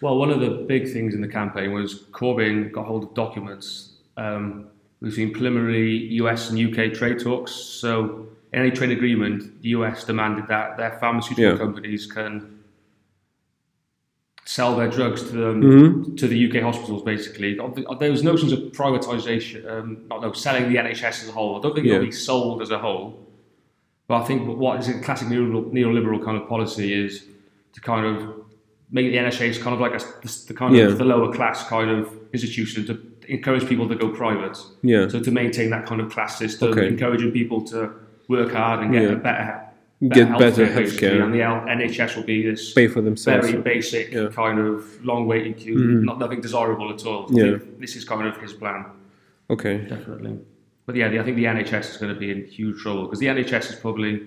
Well, 0.02 0.18
one 0.18 0.30
of 0.30 0.42
the 0.42 0.50
big 0.68 0.92
things 0.92 1.16
in 1.16 1.22
the 1.22 1.28
campaign 1.28 1.74
was 1.74 2.04
Corbyn 2.12 2.72
got 2.72 2.86
hold 2.86 3.04
of 3.04 3.14
documents. 3.14 3.94
Um, 4.16 4.68
we've 5.02 5.14
seen 5.14 5.32
preliminary 5.34 5.92
US 6.22 6.50
and 6.50 6.58
UK 6.60 6.94
trade 6.94 7.20
talks. 7.20 7.52
So, 7.52 8.28
in 8.54 8.62
any 8.62 8.72
trade 8.72 8.92
agreement, 8.92 9.62
the 9.62 9.70
US 9.70 10.04
demanded 10.04 10.48
that 10.48 10.78
their 10.78 10.92
pharmaceutical 11.00 11.52
Yeah. 11.52 11.58
companies 11.58 12.06
can 12.06 12.54
sell 14.46 14.76
their 14.78 14.90
drugs 14.90 15.24
to 15.24 15.36
them, 15.36 15.62
Mm-hmm. 15.62 16.16
to 16.16 16.28
the 16.28 16.48
UK 16.50 16.62
hospitals. 16.64 17.04
Basically, 17.04 17.56
there 18.00 18.12
was 18.12 18.24
notions 18.24 18.52
of 18.54 18.60
privatisation, 18.72 19.70
um, 19.70 19.98
not 20.10 20.22
no, 20.22 20.32
selling 20.32 20.70
the 20.72 20.78
NHS 20.78 21.24
as 21.24 21.30
a 21.30 21.32
whole. 21.34 21.58
I 21.58 21.62
don't 21.62 21.76
think 21.76 21.86
Yeah. 21.88 21.96
it'll 21.96 22.06
be 22.06 22.12
sold 22.12 22.62
as 22.62 22.72
a 22.72 22.80
whole. 22.80 23.20
But 24.08 24.22
I 24.22 24.26
think 24.26 24.48
what 24.58 24.80
is 24.80 24.88
a 24.88 25.02
classic 25.02 25.28
neoliberal, 25.28 25.70
neoliberal 25.74 26.24
kind 26.24 26.38
of 26.42 26.48
policy 26.48 26.94
is 26.94 27.26
to 27.74 27.82
kind 27.82 28.06
of 28.06 28.36
make 28.90 29.12
the 29.12 29.18
NHS 29.18 29.58
kind 29.62 29.74
of 29.74 29.82
like 29.82 29.94
a, 29.96 30.00
the, 30.48 30.54
kind 30.54 30.74
Yeah. 30.74 30.86
of 30.86 30.98
the 30.98 31.04
lower 31.04 31.34
class 31.34 31.68
kind 31.68 31.90
of 31.92 32.10
institution 32.32 32.86
to 32.86 32.94
encourage 33.28 33.68
people 33.68 33.88
to 33.90 33.96
go 33.96 34.10
private. 34.10 34.58
Yeah. 34.82 35.08
So 35.08 35.20
to 35.20 35.32
maintain 35.32 35.70
that 35.72 35.86
kind 35.86 36.02
of 36.02 36.10
class 36.12 36.38
system, 36.38 36.70
Okay. 36.72 36.88
encouraging 36.88 37.32
people 37.32 37.62
to 37.66 37.92
work 38.28 38.52
hard 38.52 38.82
and 38.84 38.92
get 38.94 39.04
Yeah. 39.04 39.10
a 39.10 39.16
better, 39.16 39.62
Get 40.10 40.38
better 40.38 40.66
healthcare, 40.66 40.76
basically. 40.76 41.08
healthcare. 41.10 41.24
And 41.24 41.34
the 41.34 41.42
NHS 41.42 42.16
will 42.16 42.24
be 42.24 42.44
this 42.50 42.74
Pay 42.74 42.88
for 42.88 43.02
themselves. 43.02 43.50
very 43.50 43.62
basic 43.62 44.12
Yeah. 44.14 44.28
kind 44.34 44.60
of 44.60 45.04
long 45.06 45.26
waiting 45.28 45.54
queue, 45.56 45.76
Mhm. 45.78 46.04
not 46.04 46.20
nothing 46.20 46.42
desirable 46.42 46.92
at 46.92 47.06
all. 47.06 47.28
Yeah. 47.32 47.58
This 47.80 47.96
is 47.96 48.04
kind 48.06 48.28
of 48.28 48.38
his 48.38 48.54
plan, 48.54 48.86
Okay. 49.50 49.78
definitely. 49.90 50.38
But 50.86 50.96
yeah, 50.96 51.08
I 51.08 51.24
think 51.24 51.36
the 51.36 51.48
NHS 51.48 51.92
is 51.92 51.98
going 51.98 52.14
to 52.14 52.20
be 52.20 52.30
in 52.32 52.46
huge 52.46 52.82
trouble 52.82 53.04
because 53.06 53.20
the 53.20 53.28
NHS 53.28 53.72
is 53.72 53.76
probably, 53.76 54.22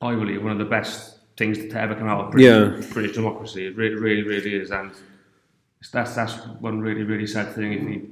I 0.00 0.14
believe, 0.14 0.42
one 0.42 0.52
of 0.52 0.58
the 0.58 0.64
best 0.66 1.18
things 1.36 1.58
to 1.58 1.80
ever 1.80 1.94
come 1.96 2.06
out 2.06 2.26
of 2.26 2.30
British, 2.30 2.46
Yeah. 2.48 2.92
British 2.92 3.16
democracy. 3.16 3.66
It 3.66 3.76
really, 3.76 3.96
really, 3.96 4.22
really 4.22 4.54
is, 4.54 4.70
and 4.70 4.90
that's 5.90 6.14
that's 6.14 6.34
one 6.60 6.80
really, 6.80 7.02
really 7.02 7.26
sad 7.26 7.54
thing. 7.54 7.72
If 7.72 7.88
he 7.88 8.02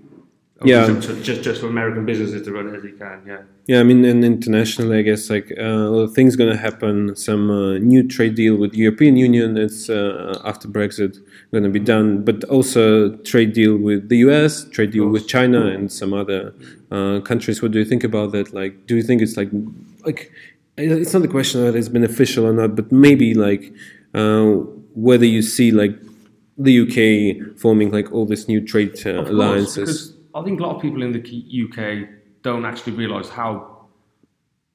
Yeah. 0.64 0.87
to, 0.87 1.23
just 1.23 1.43
just 1.43 1.61
for 1.61 1.69
American 1.69 2.07
businesses 2.07 2.43
to 2.47 2.52
run 2.52 2.69
it 2.69 2.76
as 2.76 2.85
he 2.85 2.93
can, 2.93 3.23
yeah. 3.26 3.43
Yeah, 3.67 3.81
I 3.81 3.85
mean, 3.85 4.05
and 4.05 4.25
internationally, 4.25 4.99
I 4.99 5.02
guess 5.02 5.29
like 5.31 5.52
uh, 5.59 5.62
a 5.62 5.91
lot 5.95 6.02
of 6.02 6.14
things 6.14 6.37
going 6.37 6.50
to 6.50 6.57
happen. 6.57 7.17
Some 7.17 7.50
uh, 7.50 7.79
new 7.79 8.07
trade 8.07 8.35
deal 8.35 8.57
with 8.57 8.73
the 8.73 8.79
European 8.79 9.17
Union 9.17 9.57
is 9.57 9.88
uh, 9.91 10.41
after 10.45 10.69
Brexit 10.69 11.19
going 11.52 11.64
to 11.64 11.71
be 11.71 11.81
done, 11.81 12.25
but 12.25 12.45
also 12.45 13.17
trade 13.19 13.52
deal 13.52 13.76
with 13.76 14.09
the 14.09 14.19
US, 14.29 14.64
trade 14.71 14.91
deal 14.93 15.09
with 15.09 15.26
China, 15.26 15.67
and 15.67 15.91
some 15.91 16.12
other 16.12 16.55
uh, 16.91 17.21
countries. 17.21 17.62
What 17.62 17.73
do 17.73 17.79
you 17.79 17.85
think 17.85 18.05
about 18.05 18.33
that? 18.33 18.52
Like, 18.52 18.87
do 18.87 18.97
you 18.97 19.02
think 19.02 19.23
it's 19.23 19.37
like 19.37 19.50
like 20.05 20.31
it's 20.76 21.12
not 21.12 21.25
a 21.25 21.29
question 21.29 21.62
whether 21.64 21.79
it's 21.79 21.88
beneficial 21.88 22.47
or 22.47 22.52
not, 22.52 22.75
but 22.76 22.91
maybe 22.93 23.35
like 23.35 23.73
uh, 24.14 24.47
whether 24.95 25.26
you 25.26 25.43
see 25.43 25.71
like 25.71 25.95
the 26.59 26.81
UK 26.81 27.59
forming 27.59 27.91
like 27.91 28.13
all 28.13 28.27
these 28.27 28.49
new 28.49 28.61
trade 28.61 28.95
uh, 29.07 29.15
course, 29.15 29.29
alliances. 29.31 30.15
I 30.35 30.43
think 30.43 30.61
a 30.61 30.63
lot 30.63 30.77
of 30.77 30.83
people 30.83 31.03
in 31.03 31.13
the 31.13 31.21
UK 31.69 32.09
don't 32.43 32.65
actually 32.65 32.93
realise 32.95 33.29
how. 33.29 33.87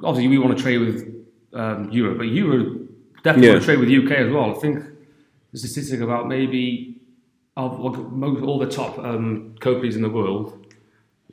Obviously, 0.03 0.27
we 0.27 0.37
want 0.37 0.55
to 0.57 0.63
trade 0.63 0.77
with 0.79 1.13
um, 1.53 1.89
Europe, 1.91 2.17
but 2.19 2.27
Europe 2.27 2.89
definitely 3.23 3.47
Yeah. 3.47 3.53
want 3.53 3.63
to 3.63 3.65
trade 3.65 3.79
with 3.79 3.89
UK 3.89 4.11
as 4.19 4.31
well. 4.31 4.51
I 4.55 4.59
think 4.59 4.83
the 5.51 5.57
statistic 5.57 6.01
about 6.01 6.27
maybe 6.27 6.95
of 7.55 7.79
like, 7.79 7.97
most, 8.11 8.43
all 8.43 8.59
the 8.59 8.67
top 8.69 8.99
um, 8.99 9.55
companies 9.59 9.95
in 9.95 10.03
the 10.03 10.09
world, 10.09 10.67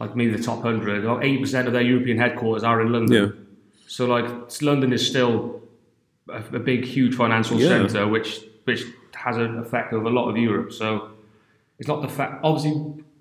like 0.01 0.17
maybe 0.17 0.33
the 0.35 0.43
top 0.43 0.63
hundred, 0.63 1.05
about 1.05 1.23
eighty 1.25 1.39
percent 1.39 1.67
of 1.67 1.73
their 1.75 1.83
European 1.83 2.19
headquarters 2.19 2.65
are 2.65 2.81
in 2.81 2.93
London. 2.93 3.13
Yeah. 3.37 3.43
So 3.87 4.07
like 4.07 4.27
London 4.63 4.93
is 4.93 5.07
still 5.07 5.61
a, 6.31 6.43
a 6.57 6.59
big, 6.59 6.85
huge 6.85 7.15
financial 7.15 7.61
Yeah. 7.61 7.69
centre, 7.69 8.09
which 8.09 8.41
which 8.65 8.85
has 9.25 9.37
an 9.37 9.59
effect 9.59 9.93
over 9.93 10.07
a 10.07 10.11
lot 10.11 10.29
of 10.31 10.37
Europe. 10.37 10.73
So 10.73 11.11
it's 11.79 11.89
not 11.89 12.03
the 12.03 12.09
fact. 12.09 12.41
Obviously, 12.45 12.75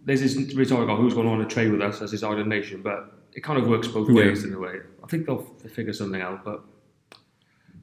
there's 0.05 0.21
this 0.21 0.35
rhetorical 0.53 0.95
who's 0.97 1.13
going 1.13 1.25
to 1.27 1.31
want 1.35 1.47
to 1.47 1.53
trade 1.55 1.71
with 1.71 1.81
us 1.81 2.01
as 2.01 2.11
this 2.11 2.23
island 2.23 2.49
nation, 2.49 2.81
but 2.81 2.99
it 3.33 3.41
kind 3.43 3.57
of 3.59 3.67
works 3.67 3.87
both 3.87 4.09
Yeah. 4.09 4.15
ways 4.15 4.43
in 4.43 4.53
a 4.53 4.59
way. 4.59 4.75
I 5.03 5.07
think 5.07 5.25
they'll 5.25 5.45
figure 5.77 5.93
something 5.93 6.21
out, 6.21 6.43
but 6.43 6.63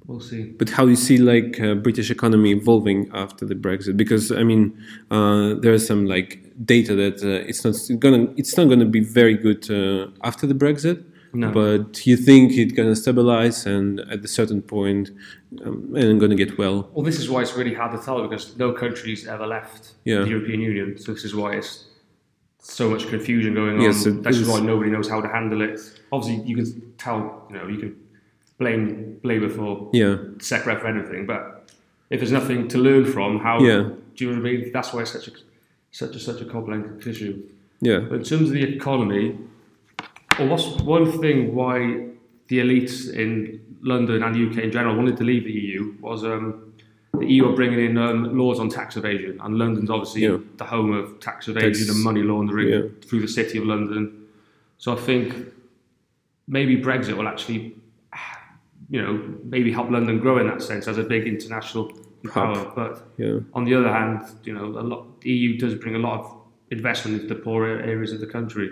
we'll 0.06 0.20
see. 0.20 0.42
But 0.60 0.68
how 0.70 0.84
do 0.84 0.90
you 0.90 0.96
see 1.08 1.18
like 1.18 1.60
uh, 1.60 1.74
British 1.74 2.10
economy 2.10 2.50
evolving 2.52 3.10
after 3.12 3.44
the 3.46 3.54
Brexit? 3.54 3.96
Because 3.96 4.30
I 4.32 4.42
mean, 4.44 4.62
uh, 5.10 5.54
there 5.54 5.72
is 5.72 5.86
some 5.86 6.06
like 6.06 6.30
data 6.64 6.94
that 6.96 7.22
uh, 7.22 7.48
it's 7.48 7.64
not 7.64 7.74
gonna 8.00 8.32
it's 8.36 8.56
not 8.56 8.68
gonna 8.68 8.86
be 8.98 9.00
very 9.00 9.34
good 9.46 9.70
uh, 9.70 10.08
after 10.22 10.46
the 10.46 10.54
Brexit. 10.54 11.04
No. 11.32 11.50
But 11.52 12.06
you 12.06 12.16
think 12.16 12.52
it's 12.52 12.72
gonna 12.72 12.96
stabilize 12.96 13.66
and 13.66 14.00
at 14.00 14.24
a 14.24 14.28
certain 14.28 14.62
point, 14.62 15.10
um, 15.64 15.94
and 15.96 16.20
gonna 16.20 16.34
get 16.34 16.58
well. 16.58 16.88
Well, 16.92 17.04
this 17.04 17.18
is 17.18 17.30
why 17.30 17.42
it's 17.42 17.54
really 17.56 17.74
hard 17.74 17.92
to 17.98 18.04
tell 18.04 18.26
because 18.26 18.56
no 18.56 18.72
country's 18.72 19.26
ever 19.28 19.46
left 19.46 19.92
Yeah. 20.04 20.20
the 20.22 20.28
European 20.30 20.60
Union. 20.60 20.98
So 20.98 21.12
this 21.12 21.24
is 21.24 21.34
why 21.34 21.54
it's 21.56 21.86
so 22.58 22.90
much 22.90 23.08
confusion 23.08 23.54
going 23.54 23.76
on. 23.76 23.82
Yes, 23.82 24.06
it 24.06 24.22
That's 24.22 24.38
is. 24.38 24.48
why 24.48 24.60
nobody 24.60 24.90
knows 24.90 25.08
how 25.08 25.20
to 25.20 25.28
handle 25.28 25.62
it. 25.62 25.80
Obviously, 26.12 26.44
you 26.48 26.56
can 26.56 26.66
tell, 26.98 27.46
you 27.50 27.56
know, 27.56 27.66
you 27.68 27.78
can 27.78 27.96
blame 28.58 29.18
Labour 29.22 29.48
for 29.48 29.88
Yeah, 29.92 30.16
set 30.40 30.62
for 30.64 31.06
thing, 31.10 31.26
but 31.26 31.70
if 32.10 32.20
there's 32.20 32.32
nothing 32.32 32.68
to 32.68 32.78
learn 32.78 33.04
from, 33.04 33.38
how 33.40 33.60
Yeah. 33.62 33.90
do 34.16 34.24
you 34.24 34.30
know 34.32 34.40
what 34.40 34.48
I 34.48 34.52
mean? 34.52 34.70
That's 34.72 34.92
why 34.92 35.00
it's 35.02 35.12
such 35.12 35.28
a 35.28 35.32
such 35.92 36.14
a 36.16 36.18
such 36.20 36.40
a 36.40 36.44
complex 36.44 37.06
issue. 37.06 37.34
yeah, 37.80 38.00
But 38.08 38.18
in 38.18 38.24
terms 38.24 38.48
of 38.48 38.52
the 38.52 38.62
economy, 38.62 39.36
well, 40.38 40.48
what's 40.48 40.66
one 40.82 41.20
thing 41.20 41.54
why 41.54 42.06
the 42.48 42.58
elites 42.58 43.12
in 43.12 43.60
London 43.82 44.22
and 44.22 44.34
the 44.34 44.50
UK 44.50 44.64
in 44.64 44.72
general 44.72 44.96
wanted 44.96 45.16
to 45.18 45.24
leave 45.24 45.44
the 45.44 45.52
EU 45.52 45.94
was 46.00 46.24
um, 46.24 46.72
the 47.18 47.26
EU 47.26 47.48
are 47.50 47.54
bringing 47.54 47.80
in 47.84 47.98
um, 47.98 48.36
laws 48.38 48.60
on 48.60 48.68
tax 48.68 48.96
evasion, 48.96 49.38
and 49.42 49.58
London's 49.58 49.90
obviously 49.90 50.22
Yeah. 50.22 50.38
the 50.56 50.64
home 50.64 50.92
of 50.92 51.20
tax 51.20 51.48
evasion 51.48 51.86
Tax- 51.86 51.90
and 51.94 52.02
money 52.04 52.22
laundering 52.22 52.68
yeah. 52.68 52.82
through 53.06 53.20
the 53.20 53.28
city 53.28 53.58
of 53.58 53.64
London. 53.64 54.26
So 54.78 54.92
I 54.92 54.96
think 54.96 55.34
maybe 56.48 56.76
Brexit 56.80 57.16
will 57.16 57.28
actually, 57.28 57.74
you 58.90 59.02
know, 59.02 59.22
maybe 59.44 59.70
help 59.72 59.90
London 59.90 60.18
grow 60.18 60.38
in 60.38 60.46
that 60.46 60.62
sense 60.62 60.88
as 60.88 60.98
a 60.98 61.02
big 61.02 61.26
international 61.26 61.92
power. 62.32 62.72
But 62.74 63.02
yeah, 63.18 63.40
on 63.54 63.64
the 63.64 63.74
other 63.74 63.92
hand, 63.92 64.22
you 64.44 64.54
know, 64.54 64.64
a 64.64 64.82
lot, 64.82 65.20
the 65.20 65.30
EU 65.30 65.58
does 65.58 65.74
bring 65.74 65.94
a 65.96 65.98
lot 65.98 66.20
of 66.20 66.36
investment 66.70 67.20
into 67.22 67.34
the 67.34 67.40
poorer 67.40 67.80
areas 67.80 68.12
of 68.12 68.20
the 68.20 68.26
country. 68.26 68.70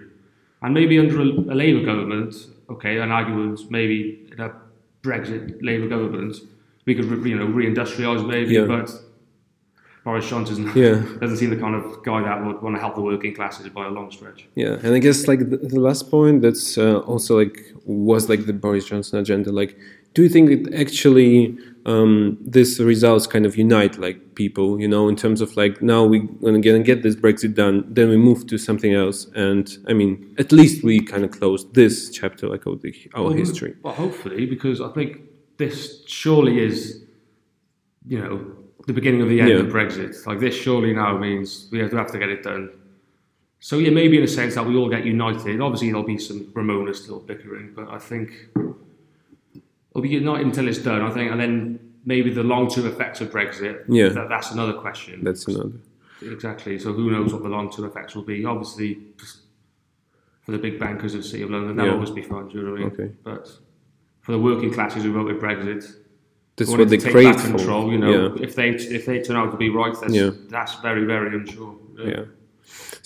And 0.63 0.75
maybe 0.75 0.99
under 0.99 1.21
a, 1.21 1.25
a 1.25 1.57
Labour 1.63 1.85
government, 1.85 2.35
okay, 2.71 2.99
an 2.99 3.11
argument 3.11 3.61
maybe 3.71 4.29
in 4.33 4.41
a 4.41 4.53
Brexit 5.03 5.59
Labour 5.63 5.89
government, 5.89 6.37
we 6.85 6.95
could, 6.95 7.05
re, 7.07 7.31
you 7.31 7.39
know, 7.39 7.47
reindustrialise 7.47 8.27
maybe, 8.27 8.55
Yeah. 8.55 8.65
but 8.67 8.91
Boris 10.05 10.29
Johnson 10.29 10.71
Yeah. 10.75 11.03
doesn't 11.21 11.37
seem 11.37 11.51
the 11.51 11.57
kind 11.57 11.75
of 11.75 12.03
guy 12.03 12.23
that 12.23 12.45
would 12.45 12.63
want 12.63 12.75
to 12.77 12.81
help 12.81 12.95
the 12.95 13.03
working 13.03 13.35
classes 13.35 13.69
by 13.69 13.87
a 13.87 13.91
long 13.91 14.11
stretch. 14.11 14.47
yeah. 14.55 14.79
And 14.83 14.95
I 14.95 14.99
guess 14.99 15.29
like 15.29 15.41
the, 15.51 15.59
the 15.59 15.81
last 15.81 16.11
point 16.11 16.43
that's 16.43 16.79
uh, 16.79 16.99
also 17.01 17.37
like 17.39 17.59
was 17.85 18.29
like 18.29 18.47
the 18.47 18.53
Boris 18.53 18.87
Johnson 18.87 19.19
agenda. 19.19 19.53
Like, 19.53 19.77
do 20.15 20.23
you 20.23 20.29
think 20.29 20.51
it 20.51 20.75
actually 20.75 21.57
um, 21.89 22.37
this 22.41 22.79
results 22.81 23.27
kind 23.27 23.47
of 23.47 23.57
unite 23.57 23.99
like 23.99 24.35
people? 24.35 24.81
You 24.81 24.89
know, 24.89 25.09
in 25.09 25.17
terms 25.17 25.41
of 25.41 25.57
like 25.57 25.81
now 25.83 26.05
we're 26.05 26.27
gonna 26.45 26.61
get, 26.61 26.85
get 26.85 27.03
this 27.03 27.17
Brexit 27.17 27.55
done, 27.55 27.77
then 27.89 28.09
we 28.09 28.17
move 28.17 28.47
to 28.49 28.59
something 28.59 28.93
else, 28.95 29.27
and 29.35 29.67
I 29.89 29.93
mean, 29.95 30.35
at 30.39 30.53
least 30.53 30.85
we 30.85 31.01
kind 31.01 31.25
of 31.25 31.31
closed 31.31 31.75
this 31.75 32.11
chapter 32.11 32.49
like 32.49 32.67
of 32.67 32.83
the, 32.83 32.93
our 33.15 33.25
Well, 33.25 33.33
history. 33.33 33.75
Well, 33.83 33.95
hopefully, 33.95 34.47
because 34.47 34.81
I 34.81 34.91
think 34.97 35.11
this 35.57 36.05
surely 36.07 36.61
is, 36.69 37.05
you 38.07 38.19
know, 38.21 38.35
the 38.87 38.93
beginning 38.93 39.23
of 39.23 39.29
the 39.29 39.41
end 39.41 39.51
Yeah. 39.51 39.57
of 39.57 39.67
Brexit. 39.67 40.27
Like 40.27 40.41
this 40.41 40.55
surely 40.55 40.93
now 40.95 41.19
means 41.19 41.69
we 41.73 41.79
have 41.81 41.91
to 41.91 41.97
have 41.97 42.11
to 42.13 42.19
get 42.19 42.29
it 42.29 42.43
done. 42.43 42.71
So 43.61 43.79
yeah, 43.79 43.91
maybe 43.91 44.17
in 44.19 44.23
a 44.23 44.29
sense 44.29 44.55
that 44.55 44.65
we 44.65 44.77
all 44.77 44.89
get 44.89 45.05
united. 45.05 45.61
Obviously, 45.61 45.89
there'll 45.89 46.05
be 46.05 46.19
some 46.19 46.41
Remoaners 46.55 46.97
still 47.03 47.21
bickering, 47.21 47.73
but 47.75 47.89
I 47.91 47.99
think 47.99 48.29
be 50.03 50.09
united 50.09 50.47
until 50.47 50.69
it's 50.69 50.79
done. 50.79 51.03
I 51.03 51.11
think, 51.11 51.31
and 51.31 51.41
then 51.41 51.81
maybe 52.05 52.31
the 52.31 52.43
long-term 52.43 52.87
effects 52.87 53.21
of 53.21 53.31
Brexit. 53.31 53.85
Yeah. 53.89 54.09
that, 54.11 54.29
that's 54.29 54.51
another 54.53 54.73
question. 54.75 55.23
That's 55.25 55.47
another. 55.47 55.73
Exactly. 56.23 56.79
So 56.79 56.93
who 56.93 57.11
knows 57.11 57.33
what 57.33 57.43
the 57.43 57.49
long 57.49 57.71
term 57.71 57.85
effects 57.85 58.15
will 58.15 58.23
be? 58.25 58.45
Obviously, 58.45 58.99
for 60.43 60.53
the 60.53 60.59
big 60.59 60.79
bankers 60.79 61.15
of 61.15 61.23
the 61.23 61.29
City 61.29 61.43
of 61.43 61.51
London, 61.51 61.77
that'll 61.77 61.91
Yeah. 61.91 61.95
always 61.97 62.11
be 62.11 62.23
fun. 62.23 62.49
Do 62.49 62.59
you 62.59 62.65
know 62.65 62.71
what 62.73 62.81
I 62.81 62.85
mean? 62.85 62.93
Okay. 62.93 63.11
But 63.23 63.49
for 64.23 64.33
the 64.33 64.39
working 64.39 64.73
classes 64.73 65.03
who 65.05 65.13
voted 65.13 65.39
Brexit, 65.41 65.85
That's 66.57 66.71
what 66.71 66.89
they 66.89 66.97
take 66.97 67.13
crave 67.13 67.35
back 67.37 67.41
for. 67.45 67.57
control. 67.57 67.93
You 67.93 67.99
know, 67.99 68.35
yeah. 68.35 68.43
if 68.43 68.57
they 68.57 68.71
if 68.71 69.07
they 69.07 69.21
turn 69.23 69.37
out 69.37 69.51
to 69.53 69.57
be 69.57 69.69
right, 69.71 69.95
that's 70.01 70.13
Yeah. 70.13 70.31
that's 70.49 70.75
very 70.81 71.05
very 71.05 71.37
unsure. 71.37 71.77
yeah. 71.99 72.25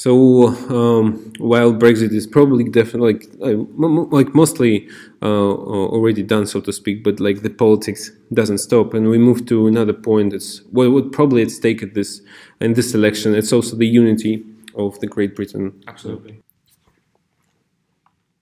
So 0.02 0.48
um, 0.48 1.32
while 1.38 1.72
Brexit 1.72 2.12
is 2.12 2.26
probably 2.26 2.64
definitely 2.64 3.12
like 3.12 3.24
uh, 3.40 3.62
like 4.10 4.34
mostly 4.34 4.88
uh, 5.22 5.26
uh, 5.26 5.86
already 5.94 6.24
done, 6.24 6.44
so 6.44 6.60
to 6.60 6.72
speak, 6.72 7.04
but 7.04 7.20
like 7.20 7.42
the 7.42 7.50
politics 7.50 8.10
doesn't 8.32 8.58
stop, 8.58 8.94
and 8.94 9.08
we 9.08 9.18
move 9.18 9.46
to 9.46 9.68
another 9.68 9.92
point. 9.92 10.32
It's 10.32 10.60
what 10.72 10.90
would 10.90 11.12
probably 11.12 11.42
at 11.42 11.52
stake 11.52 11.84
at 11.84 11.94
this 11.94 12.20
in 12.60 12.72
this 12.72 12.94
election. 12.94 13.32
It's 13.36 13.52
also 13.52 13.76
the 13.76 13.86
unity 13.86 14.44
of 14.74 14.98
the 14.98 15.06
Great 15.06 15.36
Britain. 15.36 15.80
Absolutely. 15.86 16.42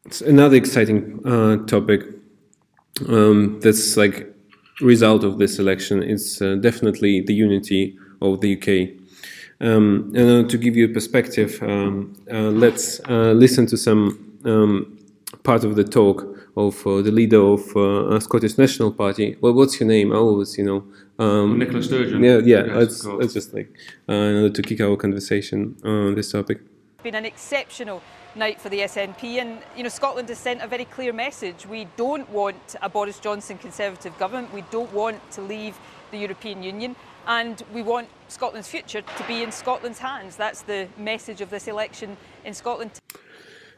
It's 0.07 0.23
another 0.23 0.57
exciting 0.57 1.21
uh, 1.26 1.59
topic 1.67 2.05
um, 3.07 3.61
that's 3.61 3.99
like 3.99 4.35
result 4.81 5.25
of 5.25 5.37
this 5.37 5.59
election. 5.59 6.02
It's 6.02 6.40
uh, 6.40 6.55
definitely 6.55 7.21
the 7.21 7.35
unity 7.35 7.99
of 8.23 8.40
the 8.40 8.57
UK. 8.57 9.00
Um, 9.61 10.12
and 10.14 10.49
to 10.49 10.57
give 10.57 10.75
you 10.76 10.87
a 10.87 10.88
perspective, 10.88 11.62
um, 11.62 12.14
uh, 12.33 12.50
let's 12.50 13.00
uh, 13.09 13.33
listen 13.33 13.67
to 13.67 13.76
some 13.76 14.38
um, 14.45 14.99
part 15.43 15.64
of 15.64 15.76
the 15.76 15.85
talk 15.85 16.25
of 16.57 16.87
uh, 16.87 17.02
the 17.02 17.11
leader 17.11 17.40
of 17.40 17.76
uh, 17.76 18.19
Scottish 18.21 18.57
National 18.59 18.90
Party. 18.90 19.37
Well, 19.40 19.52
what's 19.52 19.79
your 19.79 19.88
name? 19.88 20.12
I 20.12 20.17
always, 20.17 20.57
you 20.57 20.64
know. 20.64 20.85
Um, 21.25 21.59
Nicola 21.59 21.83
Sturgeon. 21.83 22.23
Yeah, 22.23 22.38
yeah. 22.38 22.64
Yes, 22.64 22.76
let's, 22.76 23.00
of 23.00 23.07
course. 23.07 23.21
let's 23.21 23.35
just 23.35 23.55
like 23.55 23.71
uh, 24.09 24.49
to 24.49 24.62
kick 24.62 24.81
our 24.81 24.97
conversation 24.97 25.76
on 25.85 26.14
this 26.14 26.33
topic. 26.33 26.61
It's 26.95 27.02
been 27.02 27.14
an 27.14 27.26
exceptional 27.26 28.02
night 28.35 28.61
for 28.61 28.69
the 28.69 28.81
SNP 28.81 29.40
and 29.40 29.59
you 29.76 29.83
know 29.83 29.88
Scotland 29.88 30.29
has 30.29 30.38
sent 30.38 30.62
a 30.62 30.67
very 30.69 30.85
clear 30.85 31.12
message 31.12 31.67
we 31.67 31.88
don't 31.97 32.29
want 32.31 32.76
a 32.81 32.88
Boris 32.88 33.19
Johnson 33.19 33.59
conservative 33.59 34.17
government 34.19 34.55
we 34.55 34.62
don't 34.71 34.93
want 34.93 35.19
to 35.33 35.40
leave 35.40 35.76
the 36.12 36.19
European 36.19 36.62
Union 36.62 36.95
and 37.27 37.62
we 37.75 37.83
want 37.83 38.09
Scotland's 38.29 38.69
future 38.69 39.03
to 39.03 39.25
be 39.27 39.43
in 39.43 39.50
Scotland's 39.53 39.99
hands 39.99 40.37
that's 40.37 40.62
the 40.62 40.89
message 40.97 41.41
of 41.41 41.50
this 41.50 41.67
election 41.69 42.17
in 42.45 42.55
Scotland 42.55 42.91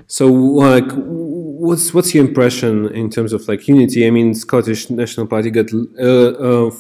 So, 0.09 0.27
like, 0.27 0.91
what's 0.97 1.95
what's 1.95 2.13
your 2.15 2.25
impression 2.27 2.89
in 2.93 3.09
terms 3.09 3.33
of 3.33 3.47
like 3.49 3.69
unity? 3.69 4.05
I 4.07 4.11
mean, 4.11 4.35
Scottish 4.35 4.91
National 4.91 5.27
Party 5.29 5.51
got 5.51 5.69
uh, 5.73 6.33
uh, 6.49 6.71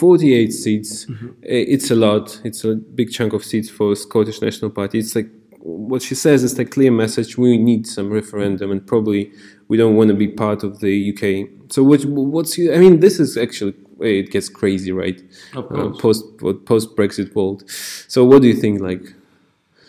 forty-eight 0.00 0.52
seats. 0.52 1.06
I- 1.44 1.66
It's 1.74 1.90
a 1.90 1.94
lot. 1.94 2.40
It's 2.44 2.64
a 2.64 2.74
big 2.74 3.08
chunk 3.12 3.32
of 3.34 3.42
seats 3.44 3.70
for 3.70 3.94
Scottish 3.94 4.40
National 4.42 4.70
Party. 4.70 4.98
It's 4.98 5.14
like 5.14 5.28
what 5.60 6.02
she 6.02 6.14
says 6.14 6.42
is 6.42 6.58
like 6.58 6.70
clear 6.72 6.90
message. 6.90 7.38
We 7.38 7.56
need 7.56 7.86
some 7.86 8.10
referendum, 8.10 8.70
and 8.72 8.84
probably 8.86 9.30
we 9.68 9.76
don't 9.76 9.94
want 9.96 10.08
to 10.10 10.16
be 10.16 10.28
part 10.28 10.64
of 10.64 10.80
the 10.80 10.94
UK. 11.12 11.48
So, 11.68 11.82
what 11.82 12.04
what's 12.04 12.56
your? 12.58 12.74
I 12.74 12.78
mean, 12.78 13.00
this 13.00 13.18
is 13.20 13.36
actually 13.36 13.74
it 14.00 14.30
gets 14.30 14.48
crazy, 14.48 14.92
right? 14.92 15.20
Of 15.54 15.64
Uh, 15.72 15.88
post 15.98 16.24
post 16.64 16.96
Brexit 16.96 17.34
world. 17.34 17.64
So, 18.08 18.24
what 18.24 18.42
do 18.42 18.48
you 18.48 18.54
think? 18.54 18.80
Like, 18.80 19.14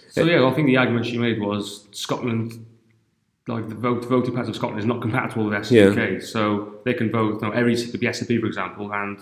So 0.10 0.24
yeah, 0.24 0.46
I 0.48 0.54
think 0.54 0.68
the 0.68 0.78
argument 0.78 1.06
she 1.06 1.18
made 1.18 1.40
was 1.40 1.88
Scotland, 1.92 2.66
like 3.48 3.70
the 3.70 3.76
vote, 3.76 4.06
voting 4.06 4.34
pattern 4.34 4.50
of 4.50 4.56
Scotland 4.56 4.80
is 4.80 4.86
not 4.86 5.02
compatible 5.02 5.46
with 5.46 5.54
SDK, 5.54 6.24
so 6.24 6.76
they 6.86 6.94
can 6.94 7.12
vote. 7.12 7.42
You 7.42 7.48
know, 7.48 7.54
every 7.54 7.76
seat 7.76 7.92
could 7.92 8.00
be 8.00 8.08
SNP, 8.08 8.40
for 8.40 8.48
example, 8.48 8.92
and 8.94 9.18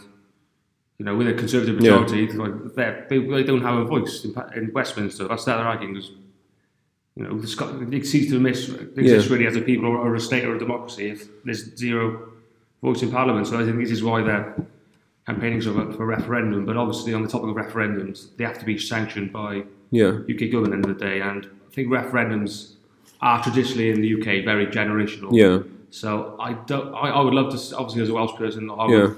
you 0.97 1.05
know, 1.05 1.15
with 1.17 1.27
a 1.27 1.33
conservative 1.33 1.75
Yeah. 1.81 1.99
majority, 1.99 2.27
like 2.43 2.53
they're- 2.75 3.05
they 3.09 3.19
they 3.19 3.43
don't 3.43 3.61
have 3.69 3.77
a 3.79 3.85
voice 3.85 4.23
in, 4.25 4.31
in 4.55 4.71
Westminster. 4.73 5.27
That's 5.27 5.43
their 5.45 5.55
arguing. 5.55 5.97
Is, 5.97 6.11
you 7.17 7.23
know, 7.23 7.37
the 7.37 7.47
Scot- 7.47 7.75
it 7.93 8.05
ceases 8.05 8.31
to 8.31 8.39
miss, 8.39 8.69
exist 8.69 9.27
Yeah. 9.27 9.33
really 9.33 9.47
as 9.47 9.55
a 9.57 9.61
people 9.61 9.85
or, 9.89 9.97
or 9.97 10.15
a 10.15 10.19
state 10.29 10.45
or 10.45 10.55
a 10.55 10.59
democracy 10.59 11.05
if 11.15 11.19
there's 11.43 11.63
zero 11.75 12.29
votes 12.85 13.01
in 13.01 13.11
Parliament. 13.11 13.47
So 13.47 13.59
I 13.59 13.65
think 13.65 13.77
this 13.79 13.91
is 13.91 14.03
why 14.03 14.21
they're 14.21 14.55
campaigning 15.25 15.59
so 15.61 15.73
for 15.93 16.03
a 16.03 16.05
referendum. 16.05 16.65
But 16.65 16.77
obviously, 16.77 17.13
on 17.13 17.23
the 17.23 17.27
topic 17.27 17.49
of 17.49 17.55
referendums, 17.55 18.35
they 18.37 18.43
have 18.45 18.59
to 18.59 18.65
be 18.65 18.77
sanctioned 18.77 19.33
by 19.33 19.63
yeah, 19.91 20.19
UK 20.31 20.51
government 20.51 20.65
at 20.65 20.69
the 20.69 20.75
end 20.75 20.85
of 20.85 20.99
the 20.99 21.05
day, 21.05 21.21
and 21.21 21.45
I 21.69 21.73
think 21.73 21.89
referendums 21.89 22.73
are 23.21 23.41
traditionally 23.43 23.89
in 23.89 24.01
the 24.01 24.13
UK 24.15 24.45
very 24.45 24.67
generational. 24.67 25.29
yeah, 25.31 25.59
So 25.89 26.35
I 26.39 26.53
don't. 26.71 26.93
I, 26.93 27.09
I 27.09 27.21
would 27.21 27.33
love 27.33 27.49
to. 27.53 27.77
Obviously, 27.77 28.03
as 28.03 28.09
a 28.09 28.13
Welsh 28.13 28.35
person, 28.35 28.69
I 28.69 28.87
yeah, 28.87 29.09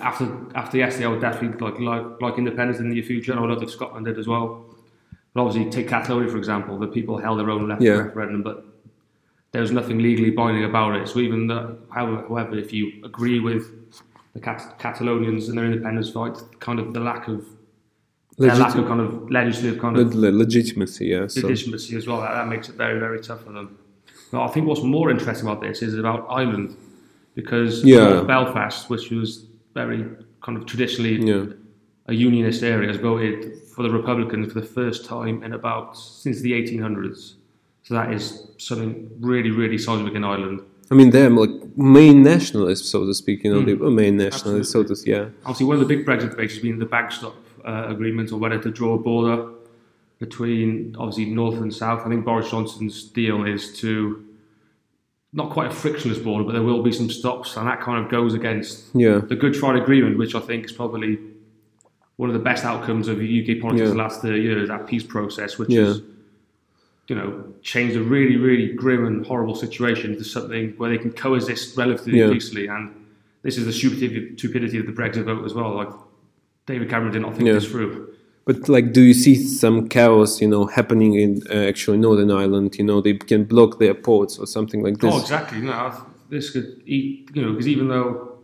after 0.00 0.24
after 0.54 0.78
yesterday, 0.78 1.06
I 1.06 1.08
would 1.10 1.20
definitely 1.20 1.58
like 1.66 1.78
like, 1.80 2.20
like 2.22 2.38
independence 2.38 2.78
in 2.78 2.88
the 2.88 2.94
near 2.94 3.04
future, 3.04 3.32
and 3.32 3.38
I 3.38 3.42
would 3.42 3.50
love 3.50 3.62
if 3.62 3.70
Scotland 3.70 4.06
did 4.06 4.18
as 4.18 4.26
well. 4.26 4.64
But 5.34 5.42
obviously, 5.42 5.70
take 5.70 5.88
Catalonia 5.88 6.30
for 6.30 6.38
example. 6.38 6.78
The 6.78 6.86
people 6.86 7.18
held 7.18 7.38
their 7.38 7.50
own 7.50 7.68
left 7.68 7.82
Yeah. 7.82 7.92
referendum, 8.08 8.42
but 8.42 8.64
there 9.52 9.62
was 9.62 9.72
nothing 9.72 9.98
legally 9.98 10.30
binding 10.30 10.64
about 10.64 10.94
it. 10.96 11.08
So 11.08 11.20
even 11.20 11.46
though, 11.46 11.78
however, 11.90 12.56
if 12.56 12.72
you 12.72 13.04
agree 13.04 13.40
with 13.40 13.64
the 14.34 14.40
Cat- 14.40 14.78
Catalonians 14.78 15.48
and 15.48 15.56
their 15.56 15.64
independence 15.64 16.10
fight, 16.10 16.38
kind 16.60 16.78
of 16.78 16.92
the 16.92 17.00
lack 17.00 17.28
of 17.28 17.44
their 18.36 18.54
lack 18.54 18.76
of 18.76 18.86
kind 18.86 19.00
of 19.00 19.28
legislative 19.30 19.80
kind 19.80 19.96
of 19.96 20.14
le- 20.14 20.30
legitimacy. 20.30 21.06
Yeah, 21.06 21.26
so. 21.26 21.46
legitimacy 21.46 21.96
as 21.96 22.06
well. 22.06 22.20
That, 22.20 22.34
that 22.34 22.46
makes 22.46 22.68
it 22.68 22.76
very, 22.76 23.00
very 23.00 23.20
tough 23.20 23.42
for 23.44 23.52
them. 23.52 23.78
But 24.30 24.44
I 24.44 24.48
think 24.48 24.66
what's 24.66 24.82
more 24.82 25.10
interesting 25.10 25.48
about 25.48 25.60
this 25.60 25.82
is 25.82 25.98
about 25.98 26.26
Ireland, 26.28 26.76
because 27.34 27.84
Yeah. 27.84 28.22
Belfast, 28.22 28.88
which 28.90 29.10
was 29.10 29.46
very 29.74 30.04
kind 30.42 30.56
of 30.56 30.66
traditionally 30.66 31.16
yeah. 31.16 31.46
a 32.06 32.14
unionist 32.14 32.62
area, 32.62 32.86
has 32.88 32.98
voted 32.98 33.62
for 33.74 33.82
the 33.82 33.90
Republicans 33.90 34.52
for 34.52 34.60
the 34.60 34.66
first 34.66 35.04
time 35.04 35.42
in 35.42 35.52
about 35.52 35.96
since 35.96 36.40
the 36.40 36.52
1800s. 36.52 37.34
So 37.88 37.94
that 37.94 38.12
is 38.12 38.46
something 38.58 39.08
really, 39.18 39.50
really 39.50 39.78
seismic 39.78 40.12
in 40.14 40.22
Ireland. 40.22 40.60
I 40.90 40.94
mean, 40.94 41.08
they're 41.08 41.30
like 41.30 41.48
main 41.74 42.22
nationalists, 42.22 42.90
so 42.90 43.06
to 43.06 43.14
speak. 43.14 43.44
You 43.44 43.54
know, 43.54 43.60
Mm. 43.62 43.66
they 43.66 43.74
were 43.74 43.90
main 43.90 44.18
nationalists, 44.18 44.72
so 44.72 44.82
to 44.84 44.94
yeah, 45.06 45.28
Obviously, 45.46 45.64
one 45.64 45.76
of 45.80 45.88
the 45.88 45.96
big 45.96 46.04
Brexit 46.04 46.30
debates 46.32 46.52
has 46.52 46.62
been 46.62 46.78
the 46.78 46.84
backstop 46.84 47.34
uh, 47.64 47.86
agreement 47.88 48.30
or 48.30 48.36
whether 48.36 48.58
to 48.58 48.70
draw 48.70 48.92
a 48.92 48.98
border 48.98 49.48
between 50.18 50.94
obviously 50.98 51.24
north 51.26 51.56
and 51.62 51.72
south. 51.72 52.02
I 52.04 52.10
think 52.10 52.26
Boris 52.26 52.50
Johnson's 52.50 53.04
deal 53.04 53.44
is 53.46 53.72
to 53.80 54.22
not 55.32 55.48
quite 55.50 55.68
a 55.68 55.74
frictionless 55.74 56.18
border, 56.18 56.44
but 56.44 56.52
there 56.52 56.62
will 56.62 56.82
be 56.82 56.92
some 56.92 57.08
stops, 57.08 57.56
and 57.56 57.66
that 57.68 57.80
kind 57.80 58.04
of 58.04 58.10
goes 58.10 58.34
against 58.34 58.84
yeah, 58.94 59.20
the 59.26 59.36
Good 59.36 59.56
Friday 59.56 59.80
Agreement, 59.80 60.18
which 60.18 60.34
I 60.34 60.40
think 60.40 60.66
is 60.66 60.72
probably 60.72 61.18
one 62.16 62.28
of 62.28 62.34
the 62.34 62.44
best 62.50 62.64
outcomes 62.66 63.08
of 63.08 63.16
UK 63.18 63.60
politics 63.62 63.86
Yeah. 63.88 63.94
the 63.96 64.02
last 64.06 64.20
30 64.20 64.42
years, 64.42 64.68
that 64.68 64.86
peace 64.86 65.04
process, 65.04 65.56
which 65.58 65.70
Yeah. 65.70 65.84
has, 65.84 66.02
you 67.08 67.16
know, 67.16 67.42
change 67.62 67.96
a 67.96 68.02
really, 68.02 68.36
really 68.36 68.72
grim 68.74 69.06
and 69.06 69.26
horrible 69.26 69.54
situation 69.54 70.16
to 70.16 70.24
something 70.24 70.74
where 70.76 70.90
they 70.90 70.98
can 70.98 71.10
coexist 71.10 71.76
relatively 71.76 72.18
Yeah. 72.18 72.30
peacefully. 72.30 72.66
And 72.68 72.90
this 73.42 73.56
is 73.56 73.64
the 73.64 73.72
stupidity, 73.72 74.36
stupidity 74.36 74.78
of 74.78 74.86
the 74.86 74.92
Brexit 74.92 75.24
vote 75.24 75.44
as 75.44 75.54
well. 75.54 75.74
Like, 75.74 75.88
David 76.66 76.90
Cameron 76.90 77.12
did 77.12 77.22
not 77.22 77.34
think 77.34 77.46
Yeah. 77.46 77.54
this 77.54 77.66
through. 77.66 78.08
But 78.44 78.68
like, 78.68 78.92
do 78.92 79.02
you 79.02 79.14
see 79.14 79.34
some 79.34 79.88
chaos, 79.88 80.40
you 80.40 80.48
know, 80.48 80.66
happening 80.66 81.14
in 81.14 81.42
uh, 81.50 81.54
actually 81.54 81.98
Northern 81.98 82.30
Ireland? 82.30 82.76
You 82.78 82.84
know, 82.84 83.00
they 83.00 83.14
can 83.14 83.44
block 83.44 83.78
their 83.78 83.94
ports 83.94 84.38
or 84.38 84.46
something 84.46 84.82
like 84.82 84.98
this. 84.98 85.12
Oh, 85.14 85.20
exactly. 85.20 85.60
No, 85.60 85.92
this 86.30 86.50
could 86.50 86.82
eat, 86.86 87.30
you 87.34 87.42
know, 87.42 87.52
because 87.52 87.68
even 87.68 87.88
though 87.88 88.38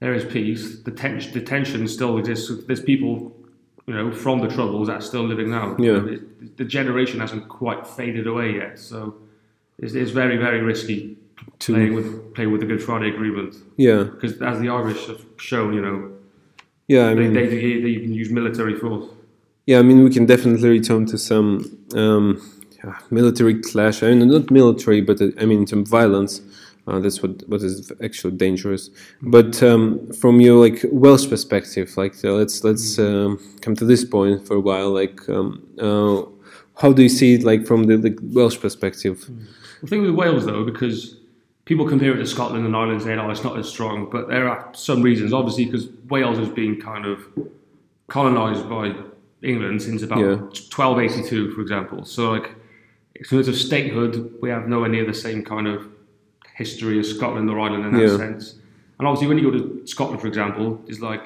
there 0.00 0.14
is 0.14 0.24
peace, 0.24 0.80
the, 0.80 0.90
ten- 0.90 1.22
the 1.32 1.40
tension 1.40 1.86
still 1.88 2.18
exists. 2.18 2.50
There's 2.66 2.80
people, 2.82 3.35
you 3.86 3.94
know, 3.94 4.10
from 4.12 4.40
the 4.40 4.48
Troubles 4.48 4.88
that's 4.88 5.06
still 5.06 5.24
living 5.24 5.50
now. 5.50 5.76
Yeah. 5.78 6.04
It- 6.06 6.56
the 6.56 6.64
generation 6.64 7.20
hasn't 7.20 7.48
quite 7.48 7.86
faded 7.86 8.26
away 8.26 8.54
yet. 8.54 8.78
So 8.78 9.14
it's, 9.78 9.94
it's 9.94 10.10
very, 10.10 10.36
very 10.36 10.60
risky 10.62 11.16
To- 11.60 11.74
playing 11.74 11.94
with 11.94 12.34
playing 12.34 12.50
with 12.52 12.60
the 12.60 12.66
Good 12.66 12.82
Friday 12.82 13.08
Agreement. 13.08 13.56
Yeah, 13.76 14.04
Because 14.04 14.40
as 14.42 14.60
the 14.60 14.68
Irish 14.68 15.06
have 15.06 15.22
shown, 15.38 15.72
you 15.74 15.80
know, 15.82 16.10
yeah. 16.88 17.08
I 17.08 17.14
they, 17.14 17.20
mean, 17.20 17.32
they, 17.34 17.46
they, 17.46 17.80
they 17.82 17.88
even 17.98 18.12
use 18.14 18.30
military 18.30 18.74
force. 18.76 19.06
yeah. 19.66 19.78
I 19.78 19.82
mean, 19.82 20.02
we 20.04 20.10
can 20.10 20.24
definitely 20.26 20.68
return 20.68 21.06
to 21.06 21.18
some 21.18 21.48
um, 21.94 22.40
yeah, 22.84 22.96
military 23.10 23.60
clash. 23.60 24.02
I 24.02 24.14
mean, 24.14 24.28
not 24.28 24.50
military, 24.50 25.00
but 25.00 25.20
uh, 25.20 25.28
I 25.40 25.44
mean, 25.46 25.66
some 25.66 25.84
violence. 25.84 26.40
Uh, 26.86 27.00
that's 27.00 27.20
what 27.20 27.42
what 27.48 27.62
is 27.62 27.92
actually 28.02 28.36
dangerous. 28.36 28.90
But 29.20 29.60
um, 29.62 30.12
from 30.12 30.40
your 30.40 30.60
like 30.60 30.84
Welsh 30.92 31.28
perspective, 31.28 31.96
like 31.96 32.14
uh, 32.24 32.32
let's 32.32 32.62
let's 32.62 32.98
um, 32.98 33.38
come 33.60 33.74
to 33.76 33.84
this 33.84 34.04
point 34.04 34.46
for 34.46 34.54
a 34.54 34.60
while. 34.60 34.90
Like, 34.90 35.28
um, 35.28 35.66
uh, 35.80 36.22
how 36.80 36.92
do 36.92 37.02
you 37.02 37.08
see 37.08 37.34
it? 37.34 37.42
Like 37.42 37.66
from 37.66 37.84
the, 37.84 38.16
Welsh 38.22 38.60
perspective? 38.60 39.28
The 39.82 39.86
thing 39.88 40.02
with 40.02 40.12
Wales, 40.12 40.46
though, 40.46 40.64
because 40.64 41.16
people 41.64 41.88
compare 41.88 42.14
it 42.14 42.18
to 42.18 42.26
Scotland 42.26 42.64
and 42.64 42.76
Ireland, 42.76 43.02
saying, 43.02 43.18
"Oh, 43.18 43.30
it's 43.30 43.42
not 43.42 43.58
as 43.58 43.68
strong," 43.68 44.08
but 44.08 44.28
there 44.28 44.48
are 44.48 44.68
some 44.72 45.02
reasons, 45.02 45.32
obviously, 45.32 45.64
because 45.64 45.88
Wales 46.08 46.38
has 46.38 46.48
been 46.48 46.80
kind 46.80 47.04
of 47.04 47.26
colonised 48.06 48.68
by 48.68 48.94
England 49.42 49.82
since 49.82 50.02
about 50.02 50.20
Yeah. 50.20 50.36
1282, 50.70 51.50
for 51.50 51.62
example. 51.62 52.04
So, 52.04 52.30
like, 52.30 52.54
in 53.16 53.24
terms 53.24 53.48
of 53.48 53.56
statehood, 53.56 54.34
we 54.40 54.50
have 54.50 54.68
nowhere 54.68 54.88
near 54.88 55.04
the 55.04 55.14
same 55.14 55.42
kind 55.42 55.66
of 55.66 55.88
history 56.56 56.98
of 56.98 57.06
Scotland 57.06 57.48
or 57.50 57.58
Ireland 57.60 57.84
in 57.86 57.92
that 57.92 58.00
Yeah. 58.02 58.16
sense. 58.16 58.56
And 58.98 59.06
obviously, 59.06 59.28
when 59.28 59.38
you 59.38 59.50
go 59.50 59.58
to 59.58 59.86
Scotland, 59.86 60.20
for 60.20 60.26
example, 60.26 60.80
it's 60.88 61.00
like 61.00 61.22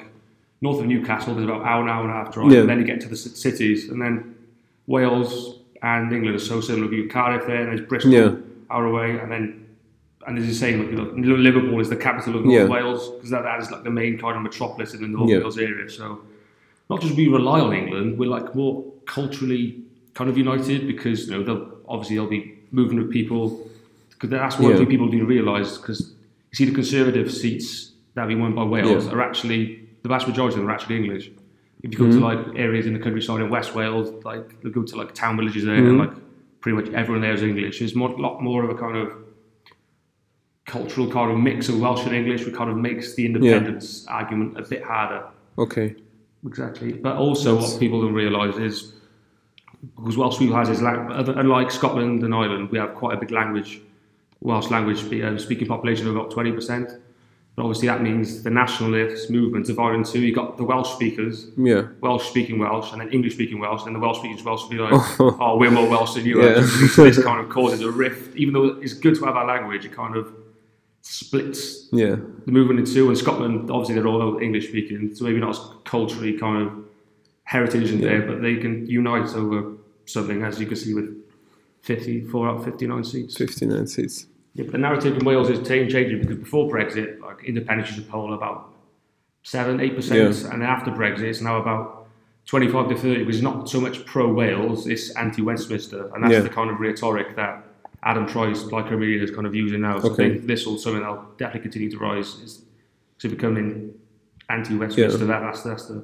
north 0.61 0.79
of 0.81 0.85
Newcastle, 0.87 1.33
there's 1.33 1.45
about 1.49 1.61
an 1.61 1.67
hour, 1.67 1.81
an 1.83 1.89
hour 1.89 2.01
and 2.03 2.11
a 2.11 2.13
half 2.13 2.33
drive, 2.33 2.51
Yeah. 2.51 2.59
and 2.61 2.69
then 2.69 2.79
you 2.79 2.85
get 2.85 2.99
to 3.01 3.07
the 3.07 3.15
ci- 3.15 3.29
cities, 3.47 3.89
and 3.89 4.01
then 4.01 4.35
Wales 4.87 5.59
and 5.81 6.11
England 6.13 6.35
are 6.35 6.39
so 6.39 6.59
similar. 6.61 6.91
You 6.93 7.07
Cardiff 7.07 7.47
there, 7.47 7.61
and 7.61 7.69
there's 7.69 7.87
Bristol, 7.87 8.11
Yeah. 8.11 8.35
hour 8.69 8.85
away, 8.85 9.17
and 9.19 9.31
then 9.31 9.57
and 10.27 10.37
as 10.37 10.45
you 10.45 10.53
say, 10.53 10.77
like, 10.77 10.91
you 10.91 10.95
know, 10.95 11.35
Liverpool 11.35 11.79
is 11.79 11.89
the 11.89 11.95
capital 11.95 12.35
of 12.35 12.45
North 12.45 12.53
Yeah. 12.55 12.67
Wales 12.67 13.09
because 13.15 13.31
that, 13.31 13.41
that 13.41 13.59
is 13.59 13.71
like 13.71 13.83
the 13.83 13.89
main 13.89 14.19
kind 14.19 14.37
of 14.37 14.43
metropolis 14.43 14.93
in 14.93 15.01
the 15.01 15.07
North 15.07 15.27
Yeah. 15.31 15.39
Wales 15.39 15.57
area. 15.57 15.89
So 15.89 16.19
not 16.91 17.01
just 17.01 17.15
we 17.15 17.27
rely 17.27 17.59
on 17.59 17.73
England, 17.73 18.19
we're 18.19 18.29
like 18.29 18.53
more 18.53 18.83
culturally 19.07 19.79
kind 20.13 20.29
of 20.29 20.37
united 20.37 20.85
because 20.85 21.25
you 21.27 21.31
know 21.33 21.41
they'll 21.43 21.67
obviously 21.87 22.17
they'll 22.17 22.27
be 22.39 22.53
moving 22.71 22.99
with 22.99 23.09
people 23.09 23.67
because 24.21 24.29
that's 24.29 24.59
one 24.59 24.71
Yeah. 24.71 24.77
thing 24.77 24.85
people 24.87 25.07
do 25.07 25.25
realise 25.25 25.77
because 25.79 25.99
you 26.51 26.55
see 26.55 26.65
the 26.65 26.71
Conservative 26.73 27.31
seats 27.31 27.93
that 28.13 28.21
have 28.21 28.27
been 28.29 28.39
won 28.39 28.53
by 28.53 28.63
Wales 28.63 29.07
Yeah. 29.07 29.13
are 29.13 29.21
actually 29.21 29.79
the 30.03 30.09
vast 30.09 30.27
majority 30.27 30.53
of 30.55 30.59
them 30.61 30.69
are 30.69 30.73
actually 30.73 30.97
English. 30.97 31.31
If 31.81 31.91
you 31.91 31.97
go 31.97 32.05
to 32.05 32.11
Mm-hmm. 32.11 32.23
like 32.23 32.59
areas 32.59 32.85
in 32.85 32.93
the 32.93 32.99
countryside 32.99 33.41
in 33.41 33.49
West 33.49 33.73
Wales, 33.73 34.11
like 34.23 34.55
you 34.63 34.69
go 34.69 34.83
to 34.83 34.95
like 34.95 35.13
town 35.15 35.37
villages 35.37 35.65
there, 35.65 35.75
Mm-hmm. 35.77 35.89
and 35.89 35.97
like 35.99 36.13
pretty 36.61 36.75
much 36.75 36.89
everyone 36.93 37.21
there 37.21 37.33
is 37.33 37.41
English. 37.41 37.79
There's 37.79 37.95
a 37.95 37.99
lot 37.99 38.43
more 38.43 38.63
of 38.63 38.69
a 38.69 38.75
kind 38.75 38.95
of 38.97 39.07
cultural 40.65 41.07
kind 41.11 41.31
of 41.31 41.37
mix 41.39 41.69
of 41.69 41.79
Welsh 41.81 42.05
and 42.05 42.15
English, 42.15 42.45
which 42.45 42.53
kind 42.55 42.69
of 42.69 42.77
makes 42.77 43.15
the 43.15 43.25
independence 43.25 44.05
argument 44.07 44.57
a 44.59 44.61
bit 44.61 44.83
harder. 44.83 45.23
Okay. 45.57 45.95
Exactly. 46.45 46.93
But 46.93 47.17
also, 47.17 47.55
what 47.57 47.79
people 47.79 48.01
don't 48.01 48.13
realise 48.13 48.57
is 48.57 48.93
because 49.95 50.15
Welsh 50.17 50.37
people 50.39 50.55
has 50.55 50.69
is 50.69 50.81
other- 50.83 51.33
unlike 51.37 51.71
Scotland 51.71 52.23
and 52.23 52.33
Ireland, 52.33 52.69
we 52.71 52.77
have 52.77 52.93
quite 52.95 53.15
a 53.17 53.19
big 53.19 53.31
language, 53.31 53.81
Welsh 54.41 54.69
language 54.69 55.01
um, 55.23 55.37
speaking 55.39 55.67
population 55.67 56.07
of 56.07 56.15
about 56.15 56.31
twenty 56.31 56.51
percent. 56.51 56.89
But 57.55 57.63
obviously, 57.63 57.89
that 57.89 58.01
means 58.01 58.43
the 58.43 58.49
nationalist 58.49 59.29
movement 59.29 59.65
divided 59.65 59.97
into 59.97 60.19
you 60.19 60.33
got 60.33 60.55
the 60.57 60.63
Welsh 60.63 60.89
speakers, 60.93 61.47
Yeah. 61.57 61.87
Welsh 61.99 62.29
speaking 62.29 62.59
Welsh, 62.59 62.93
and 62.93 63.01
then 63.01 63.09
English 63.11 63.33
speaking 63.33 63.59
Welsh, 63.59 63.85
and 63.85 63.93
the 63.93 63.99
Welsh 63.99 64.19
speaking 64.19 64.41
Welsh 64.43 64.63
will 64.63 64.69
be 64.69 64.77
like, 64.77 64.93
oh, 65.19 65.57
we're 65.57 65.69
more 65.69 65.87
Welsh 65.89 66.13
than 66.13 66.25
you 66.25 66.41
Yeah. 66.41 66.59
are. 66.59 66.61
This 67.03 67.21
kind 67.21 67.41
of 67.41 67.49
causes 67.49 67.81
a 67.81 67.91
rift. 67.91 68.37
Even 68.37 68.53
though 68.53 68.67
it's 68.81 68.93
good 68.93 69.15
to 69.15 69.25
have 69.25 69.35
our 69.35 69.45
language, 69.45 69.83
it 69.83 69.91
kind 69.91 70.15
of 70.15 70.33
splits 71.01 71.89
Yeah. 71.91 72.15
the 72.45 72.51
movement 72.51 72.79
in 72.79 72.85
two. 72.85 73.09
And 73.09 73.17
Scotland, 73.17 73.69
obviously, 73.69 73.95
they're 73.95 74.07
all 74.07 74.39
English 74.39 74.69
speaking, 74.69 75.13
so 75.13 75.25
maybe 75.25 75.39
not 75.41 75.49
as 75.49 75.59
culturally 75.83 76.37
kind 76.37 76.65
of 76.67 76.73
heritage 77.43 77.91
in 77.91 77.99
there, 77.99 78.21
but 78.21 78.41
they 78.41 78.55
can 78.55 78.87
unite 78.87 79.35
over 79.35 79.73
something, 80.05 80.41
as 80.43 80.57
you 80.59 80.67
can 80.67 80.77
see 80.77 80.93
with 80.93 81.09
54 81.81 82.47
out 82.47 82.57
of 82.59 82.63
59 82.65 83.03
seats. 83.03 83.35
59 83.37 83.87
seats. 83.87 84.27
Yeah, 84.53 84.65
but 84.65 84.73
the 84.73 84.77
narrative 84.77 85.17
in 85.17 85.23
Wales 85.25 85.49
is 85.49 85.65
changing 85.67 86.19
because 86.19 86.37
before 86.37 86.69
Brexit, 86.69 87.19
like 87.21 87.43
independence 87.45 87.89
used 87.91 88.05
to 88.05 88.11
poll 88.11 88.33
about 88.33 88.73
seven, 89.43 89.79
eight 89.79 89.95
percent, 89.95 90.35
and 90.51 90.61
then 90.61 90.69
after 90.69 90.91
Brexit, 90.91 91.21
it's 91.23 91.41
now 91.41 91.57
about 91.61 92.07
twenty-five 92.45 92.89
to 92.89 92.95
thirty. 92.97 93.23
Which 93.23 93.35
is 93.35 93.41
not 93.41 93.69
so 93.69 93.79
much 93.79 94.05
pro 94.05 94.31
Wales; 94.33 94.87
it's 94.87 95.15
anti-Westminster, 95.15 96.13
and 96.13 96.23
that's 96.23 96.33
Yeah. 96.33 96.39
the 96.41 96.49
kind 96.49 96.69
of 96.69 96.79
rhetoric 96.79 97.35
that 97.37 97.63
Adam 98.03 98.25
Price, 98.25 98.63
like 98.65 98.91
Media, 98.91 99.23
is 99.23 99.31
kind 99.31 99.47
of 99.47 99.55
using 99.55 99.81
now. 99.81 99.99
So 99.99 100.11
Okay. 100.11 100.25
I 100.25 100.29
think 100.29 100.47
this 100.47 100.65
will 100.65 100.77
something 100.77 101.01
that'll 101.01 101.25
definitely 101.37 101.61
continue 101.61 101.89
to 101.91 101.97
rise. 101.97 102.39
Is 102.43 102.65
to 103.19 103.29
becoming 103.29 103.93
anti-Westminster. 104.49 105.25
That, 105.27 105.41
that's 105.41 105.61
that's 105.63 105.85
the 105.87 106.03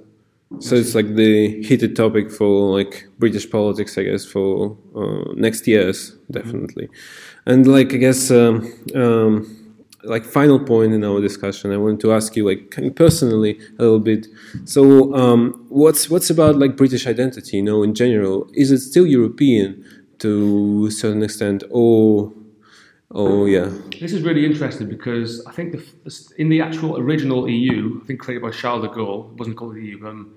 So 0.59 0.75
it's 0.75 0.95
like 0.95 1.15
the 1.15 1.61
heated 1.63 1.95
topic 1.95 2.31
for 2.31 2.77
like 2.77 3.07
British 3.19 3.49
politics, 3.49 3.97
I 3.97 4.03
guess, 4.03 4.25
for 4.25 4.77
uh, 4.95 5.33
next 5.35 5.67
years, 5.67 6.15
definitely. 6.31 6.87
And 7.45 7.67
like 7.67 7.93
I 7.93 7.97
guess, 7.97 8.31
um, 8.31 8.71
um, 8.95 9.67
like 10.03 10.23
final 10.23 10.59
point 10.59 10.93
in 10.93 11.03
our 11.03 11.19
discussion, 11.19 11.71
I 11.71 11.77
want 11.77 11.99
to 12.01 12.13
ask 12.13 12.35
you, 12.35 12.47
like 12.47 12.71
kind 12.71 12.87
of 12.87 12.95
personally, 12.95 13.59
a 13.77 13.83
little 13.83 13.99
bit. 13.99 14.27
So, 14.63 15.13
um, 15.13 15.65
what's 15.69 16.09
what's 16.09 16.29
about 16.29 16.57
like 16.57 16.77
British 16.77 17.05
identity? 17.07 17.57
You 17.57 17.63
know, 17.63 17.83
in 17.83 17.93
general, 17.93 18.49
is 18.53 18.71
it 18.71 18.79
still 18.79 19.05
European 19.05 19.83
to 20.19 20.85
a 20.87 20.91
certain 20.91 21.23
extent, 21.23 21.63
or, 21.69 22.33
or 23.09 23.47
yeah, 23.47 23.69
This 23.99 24.13
is 24.13 24.23
really 24.23 24.45
interesting 24.45 24.87
because 24.89 25.45
I 25.45 25.51
think 25.51 25.73
the, 25.73 26.33
in 26.37 26.49
the 26.49 26.61
actual 26.61 26.97
original 26.97 27.47
EU, 27.47 27.99
I 28.01 28.05
think 28.07 28.19
created 28.19 28.41
by 28.41 28.51
Charles 28.51 28.83
de 28.83 28.89
Gaulle, 28.89 29.31
it 29.31 29.37
wasn't 29.37 29.57
called 29.57 29.75
the 29.75 29.81
EU, 29.81 30.07
um, 30.07 30.33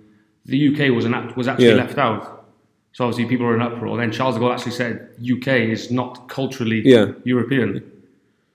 the 0.50 0.68
UK 0.68 0.94
was, 0.94 1.04
an, 1.04 1.32
was 1.36 1.48
actually 1.48 1.68
Yeah. 1.68 1.74
left 1.74 1.96
out. 1.98 2.44
So 2.92 3.04
obviously 3.04 3.26
people 3.26 3.46
were 3.46 3.54
in 3.54 3.62
uproar. 3.62 3.96
Then 3.96 4.10
Charles 4.10 4.34
de 4.34 4.40
Gaulle 4.40 4.52
actually 4.52 4.72
said 4.72 5.10
UK 5.20 5.48
is 5.70 5.90
not 5.90 6.28
culturally 6.28 6.82
Yeah. 6.84 7.12
European. 7.24 7.82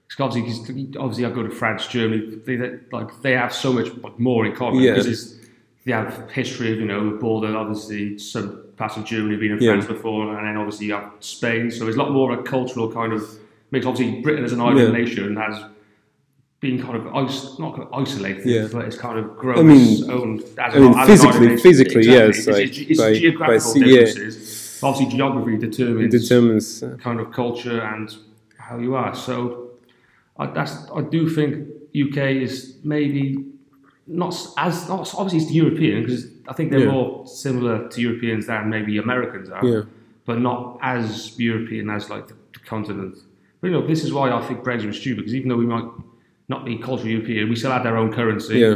Because 0.08 0.20
obviously, 0.38 0.90
obviously 1.00 1.26
I 1.26 1.30
go 1.32 1.42
to 1.44 1.50
France, 1.50 1.88
Germany, 1.88 2.36
they, 2.46 2.58
they, 2.58 2.72
like, 2.92 3.10
they 3.22 3.32
have 3.32 3.54
so 3.54 3.72
much 3.74 3.90
more 4.18 4.46
in 4.46 4.54
common. 4.54 4.84
Yeah. 4.84 4.92
Because 4.92 5.08
it's, 5.08 5.36
they 5.86 5.94
have 5.94 6.30
history 6.32 6.74
of, 6.74 6.80
you 6.80 6.86
know, 6.86 7.10
the 7.12 7.18
border, 7.18 7.56
obviously 7.56 8.18
some 8.20 8.62
parts 8.76 8.98
of 8.98 9.06
Germany 9.06 9.32
have 9.36 9.40
been 9.40 9.52
in 9.54 9.62
Yeah. 9.62 9.72
France 9.72 9.86
before, 9.88 10.38
and 10.38 10.46
then 10.46 10.58
obviously 10.58 10.88
you 10.88 10.94
have 10.94 11.12
Spain. 11.22 11.72
So 11.72 11.86
there's 11.86 11.96
a 11.96 12.00
lot 12.00 12.12
more 12.12 12.32
of 12.34 12.40
a 12.40 12.44
cultural 12.44 12.92
kind 12.92 13.14
of 13.14 13.24
mix. 13.72 13.86
Obviously, 13.86 14.22
Britain 14.22 14.44
as 14.44 14.52
an 14.52 14.60
island 14.60 14.80
Yeah. 14.94 15.00
nation 15.00 15.36
has 15.38 15.64
been 16.66 16.78
kind 16.86 16.96
of 17.00 17.04
is- 17.30 17.58
not 17.64 17.70
kind 17.76 17.84
of 17.88 17.94
isolated, 18.04 18.46
Yeah. 18.46 18.68
but 18.74 18.82
it's 18.88 18.98
kind 19.06 19.18
of 19.22 19.26
grown 19.42 19.60
I 19.60 19.64
mean- 19.72 19.94
its 19.94 20.04
own. 20.18 20.30
As 20.66 20.76
I 20.76 20.80
mean, 20.80 20.94
an 21.00 21.06
physically- 21.12 21.58
physically, 21.68 22.02
Exactly. 22.04 22.14
yes, 22.14 22.38
It's, 22.40 22.48
like, 22.48 22.68
it's, 22.68 22.78
it's 22.92 23.00
by- 23.02 23.14
by 23.14 23.20
geographical 23.26 23.72
sea, 23.74 23.96
yeah. 23.98 24.88
Obviously, 24.88 25.08
geography 25.18 25.56
determines 25.68 26.12
determines? 26.20 26.66
Uh, 26.84 26.88
kind 27.08 27.20
of 27.24 27.28
culture 27.42 27.80
and 27.94 28.08
how 28.68 28.76
you 28.86 28.92
are. 29.02 29.14
So 29.28 29.34
I, 30.42 30.44
that's 30.58 30.74
I 31.00 31.02
do 31.16 31.22
think 31.38 31.50
UK 32.06 32.18
is 32.48 32.54
maybe 32.94 33.22
not 34.24 34.34
as 34.66 34.74
not 34.94 35.02
obviously 35.20 35.40
it's 35.44 35.52
European 35.64 35.96
because 36.04 36.24
I 36.52 36.54
think 36.56 36.66
they're 36.72 36.88
Yeah. 36.88 36.98
more 36.98 37.10
similar 37.44 37.76
to 37.92 37.96
Europeans 38.08 38.44
than 38.52 38.62
maybe 38.76 38.92
Americans 39.08 39.48
are, 39.56 39.66
Yeah. 39.72 39.82
but 40.30 40.38
not 40.50 40.62
as 40.96 41.08
European 41.50 41.86
as 41.98 42.04
like 42.14 42.26
the, 42.32 42.36
the 42.56 42.62
continent. 42.74 43.14
But 43.60 43.66
you 43.70 43.74
know, 43.76 43.86
this 43.92 44.02
is 44.06 44.10
why 44.18 44.26
I 44.40 44.42
think 44.48 44.58
Brexit 44.68 44.88
was 44.94 44.98
stupid 45.04 45.20
because 45.22 45.36
even 45.40 45.48
though 45.50 45.62
we 45.66 45.70
might 45.76 45.88
not 46.48 46.66
the 46.66 46.78
culturally 46.78 47.12
European, 47.14 47.50
we 47.50 47.56
still 47.56 47.72
had 47.72 47.86
our 47.86 47.98
own 47.98 48.12
currency. 48.14 48.60
Yeah. 48.60 48.76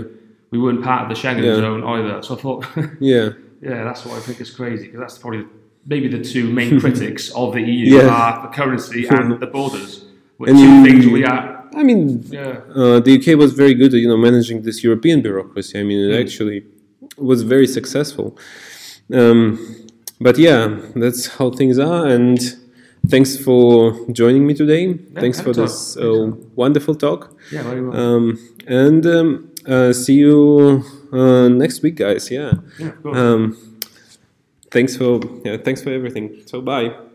We 0.52 0.58
weren't 0.60 0.84
part 0.84 1.04
of 1.04 1.10
the 1.10 1.16
Schengen 1.22 1.44
Yeah. 1.44 1.56
zone 1.58 1.84
either. 1.84 2.22
So 2.24 2.36
I 2.36 2.40
thought, 2.40 2.66
yeah. 3.00 3.30
yeah, 3.62 3.84
that's 3.84 4.06
why 4.06 4.18
I 4.18 4.20
think 4.20 4.40
it's 4.42 4.50
crazy 4.52 4.86
because 4.86 5.00
that's 5.00 5.18
probably 5.18 5.46
maybe 5.86 6.08
the 6.08 6.24
two 6.24 6.52
main 6.52 6.80
critics 6.84 7.32
of 7.32 7.54
the 7.54 7.62
EU 7.62 7.98
Yeah. 7.98 8.08
are 8.10 8.42
the 8.42 8.54
currency 8.56 9.08
and 9.18 9.40
the 9.40 9.48
borders, 9.48 10.06
which 10.38 10.50
And 10.50 10.58
two 10.60 10.84
things 10.84 11.06
we 11.08 11.24
are. 11.26 11.64
I 11.76 11.84
mean, 11.84 12.24
Yeah, 12.30 12.62
uh, 12.76 13.00
the 13.00 13.12
UK 13.18 13.38
was 13.38 13.54
very 13.54 13.76
good 13.76 13.94
at 13.94 14.00
you 14.00 14.08
know 14.08 14.18
managing 14.18 14.64
this 14.64 14.84
European 14.84 15.22
bureaucracy. 15.22 15.80
I 15.80 15.84
mean, 15.84 16.10
it 16.10 16.20
actually 16.20 16.64
was 17.18 17.44
very 17.44 17.68
successful. 17.68 18.36
Um, 19.14 19.60
but 20.20 20.38
yeah, 20.38 20.80
that's 20.96 21.28
how 21.28 21.52
things 21.52 21.78
are. 21.78 22.08
And 22.08 22.40
thanks 23.08 23.38
for 23.38 23.94
joining 24.12 24.46
me 24.46 24.54
today. 24.54 24.94
thanks 25.16 25.42
for 25.42 25.54
this 25.54 25.98
uh, 25.98 26.32
wonderful 26.56 26.96
talk. 26.96 27.36
yeah, 27.52 27.64
very 27.64 27.82
well. 27.82 27.98
Um, 27.98 28.56
and 28.68 29.06
um, 29.06 29.52
uh, 29.68 29.94
see 29.94 30.16
you 30.16 30.84
uh, 31.12 31.48
next 31.50 31.82
week, 31.82 31.96
guys. 31.96 32.30
Yeah. 32.32 32.54
yeah. 32.78 32.92
Um, 33.06 33.80
thanks 34.72 34.96
for 34.96 35.20
yeah, 35.44 35.58
thanks 35.58 35.82
for 35.82 35.92
everything. 35.92 36.44
So 36.46 36.62
bye. 36.62 37.09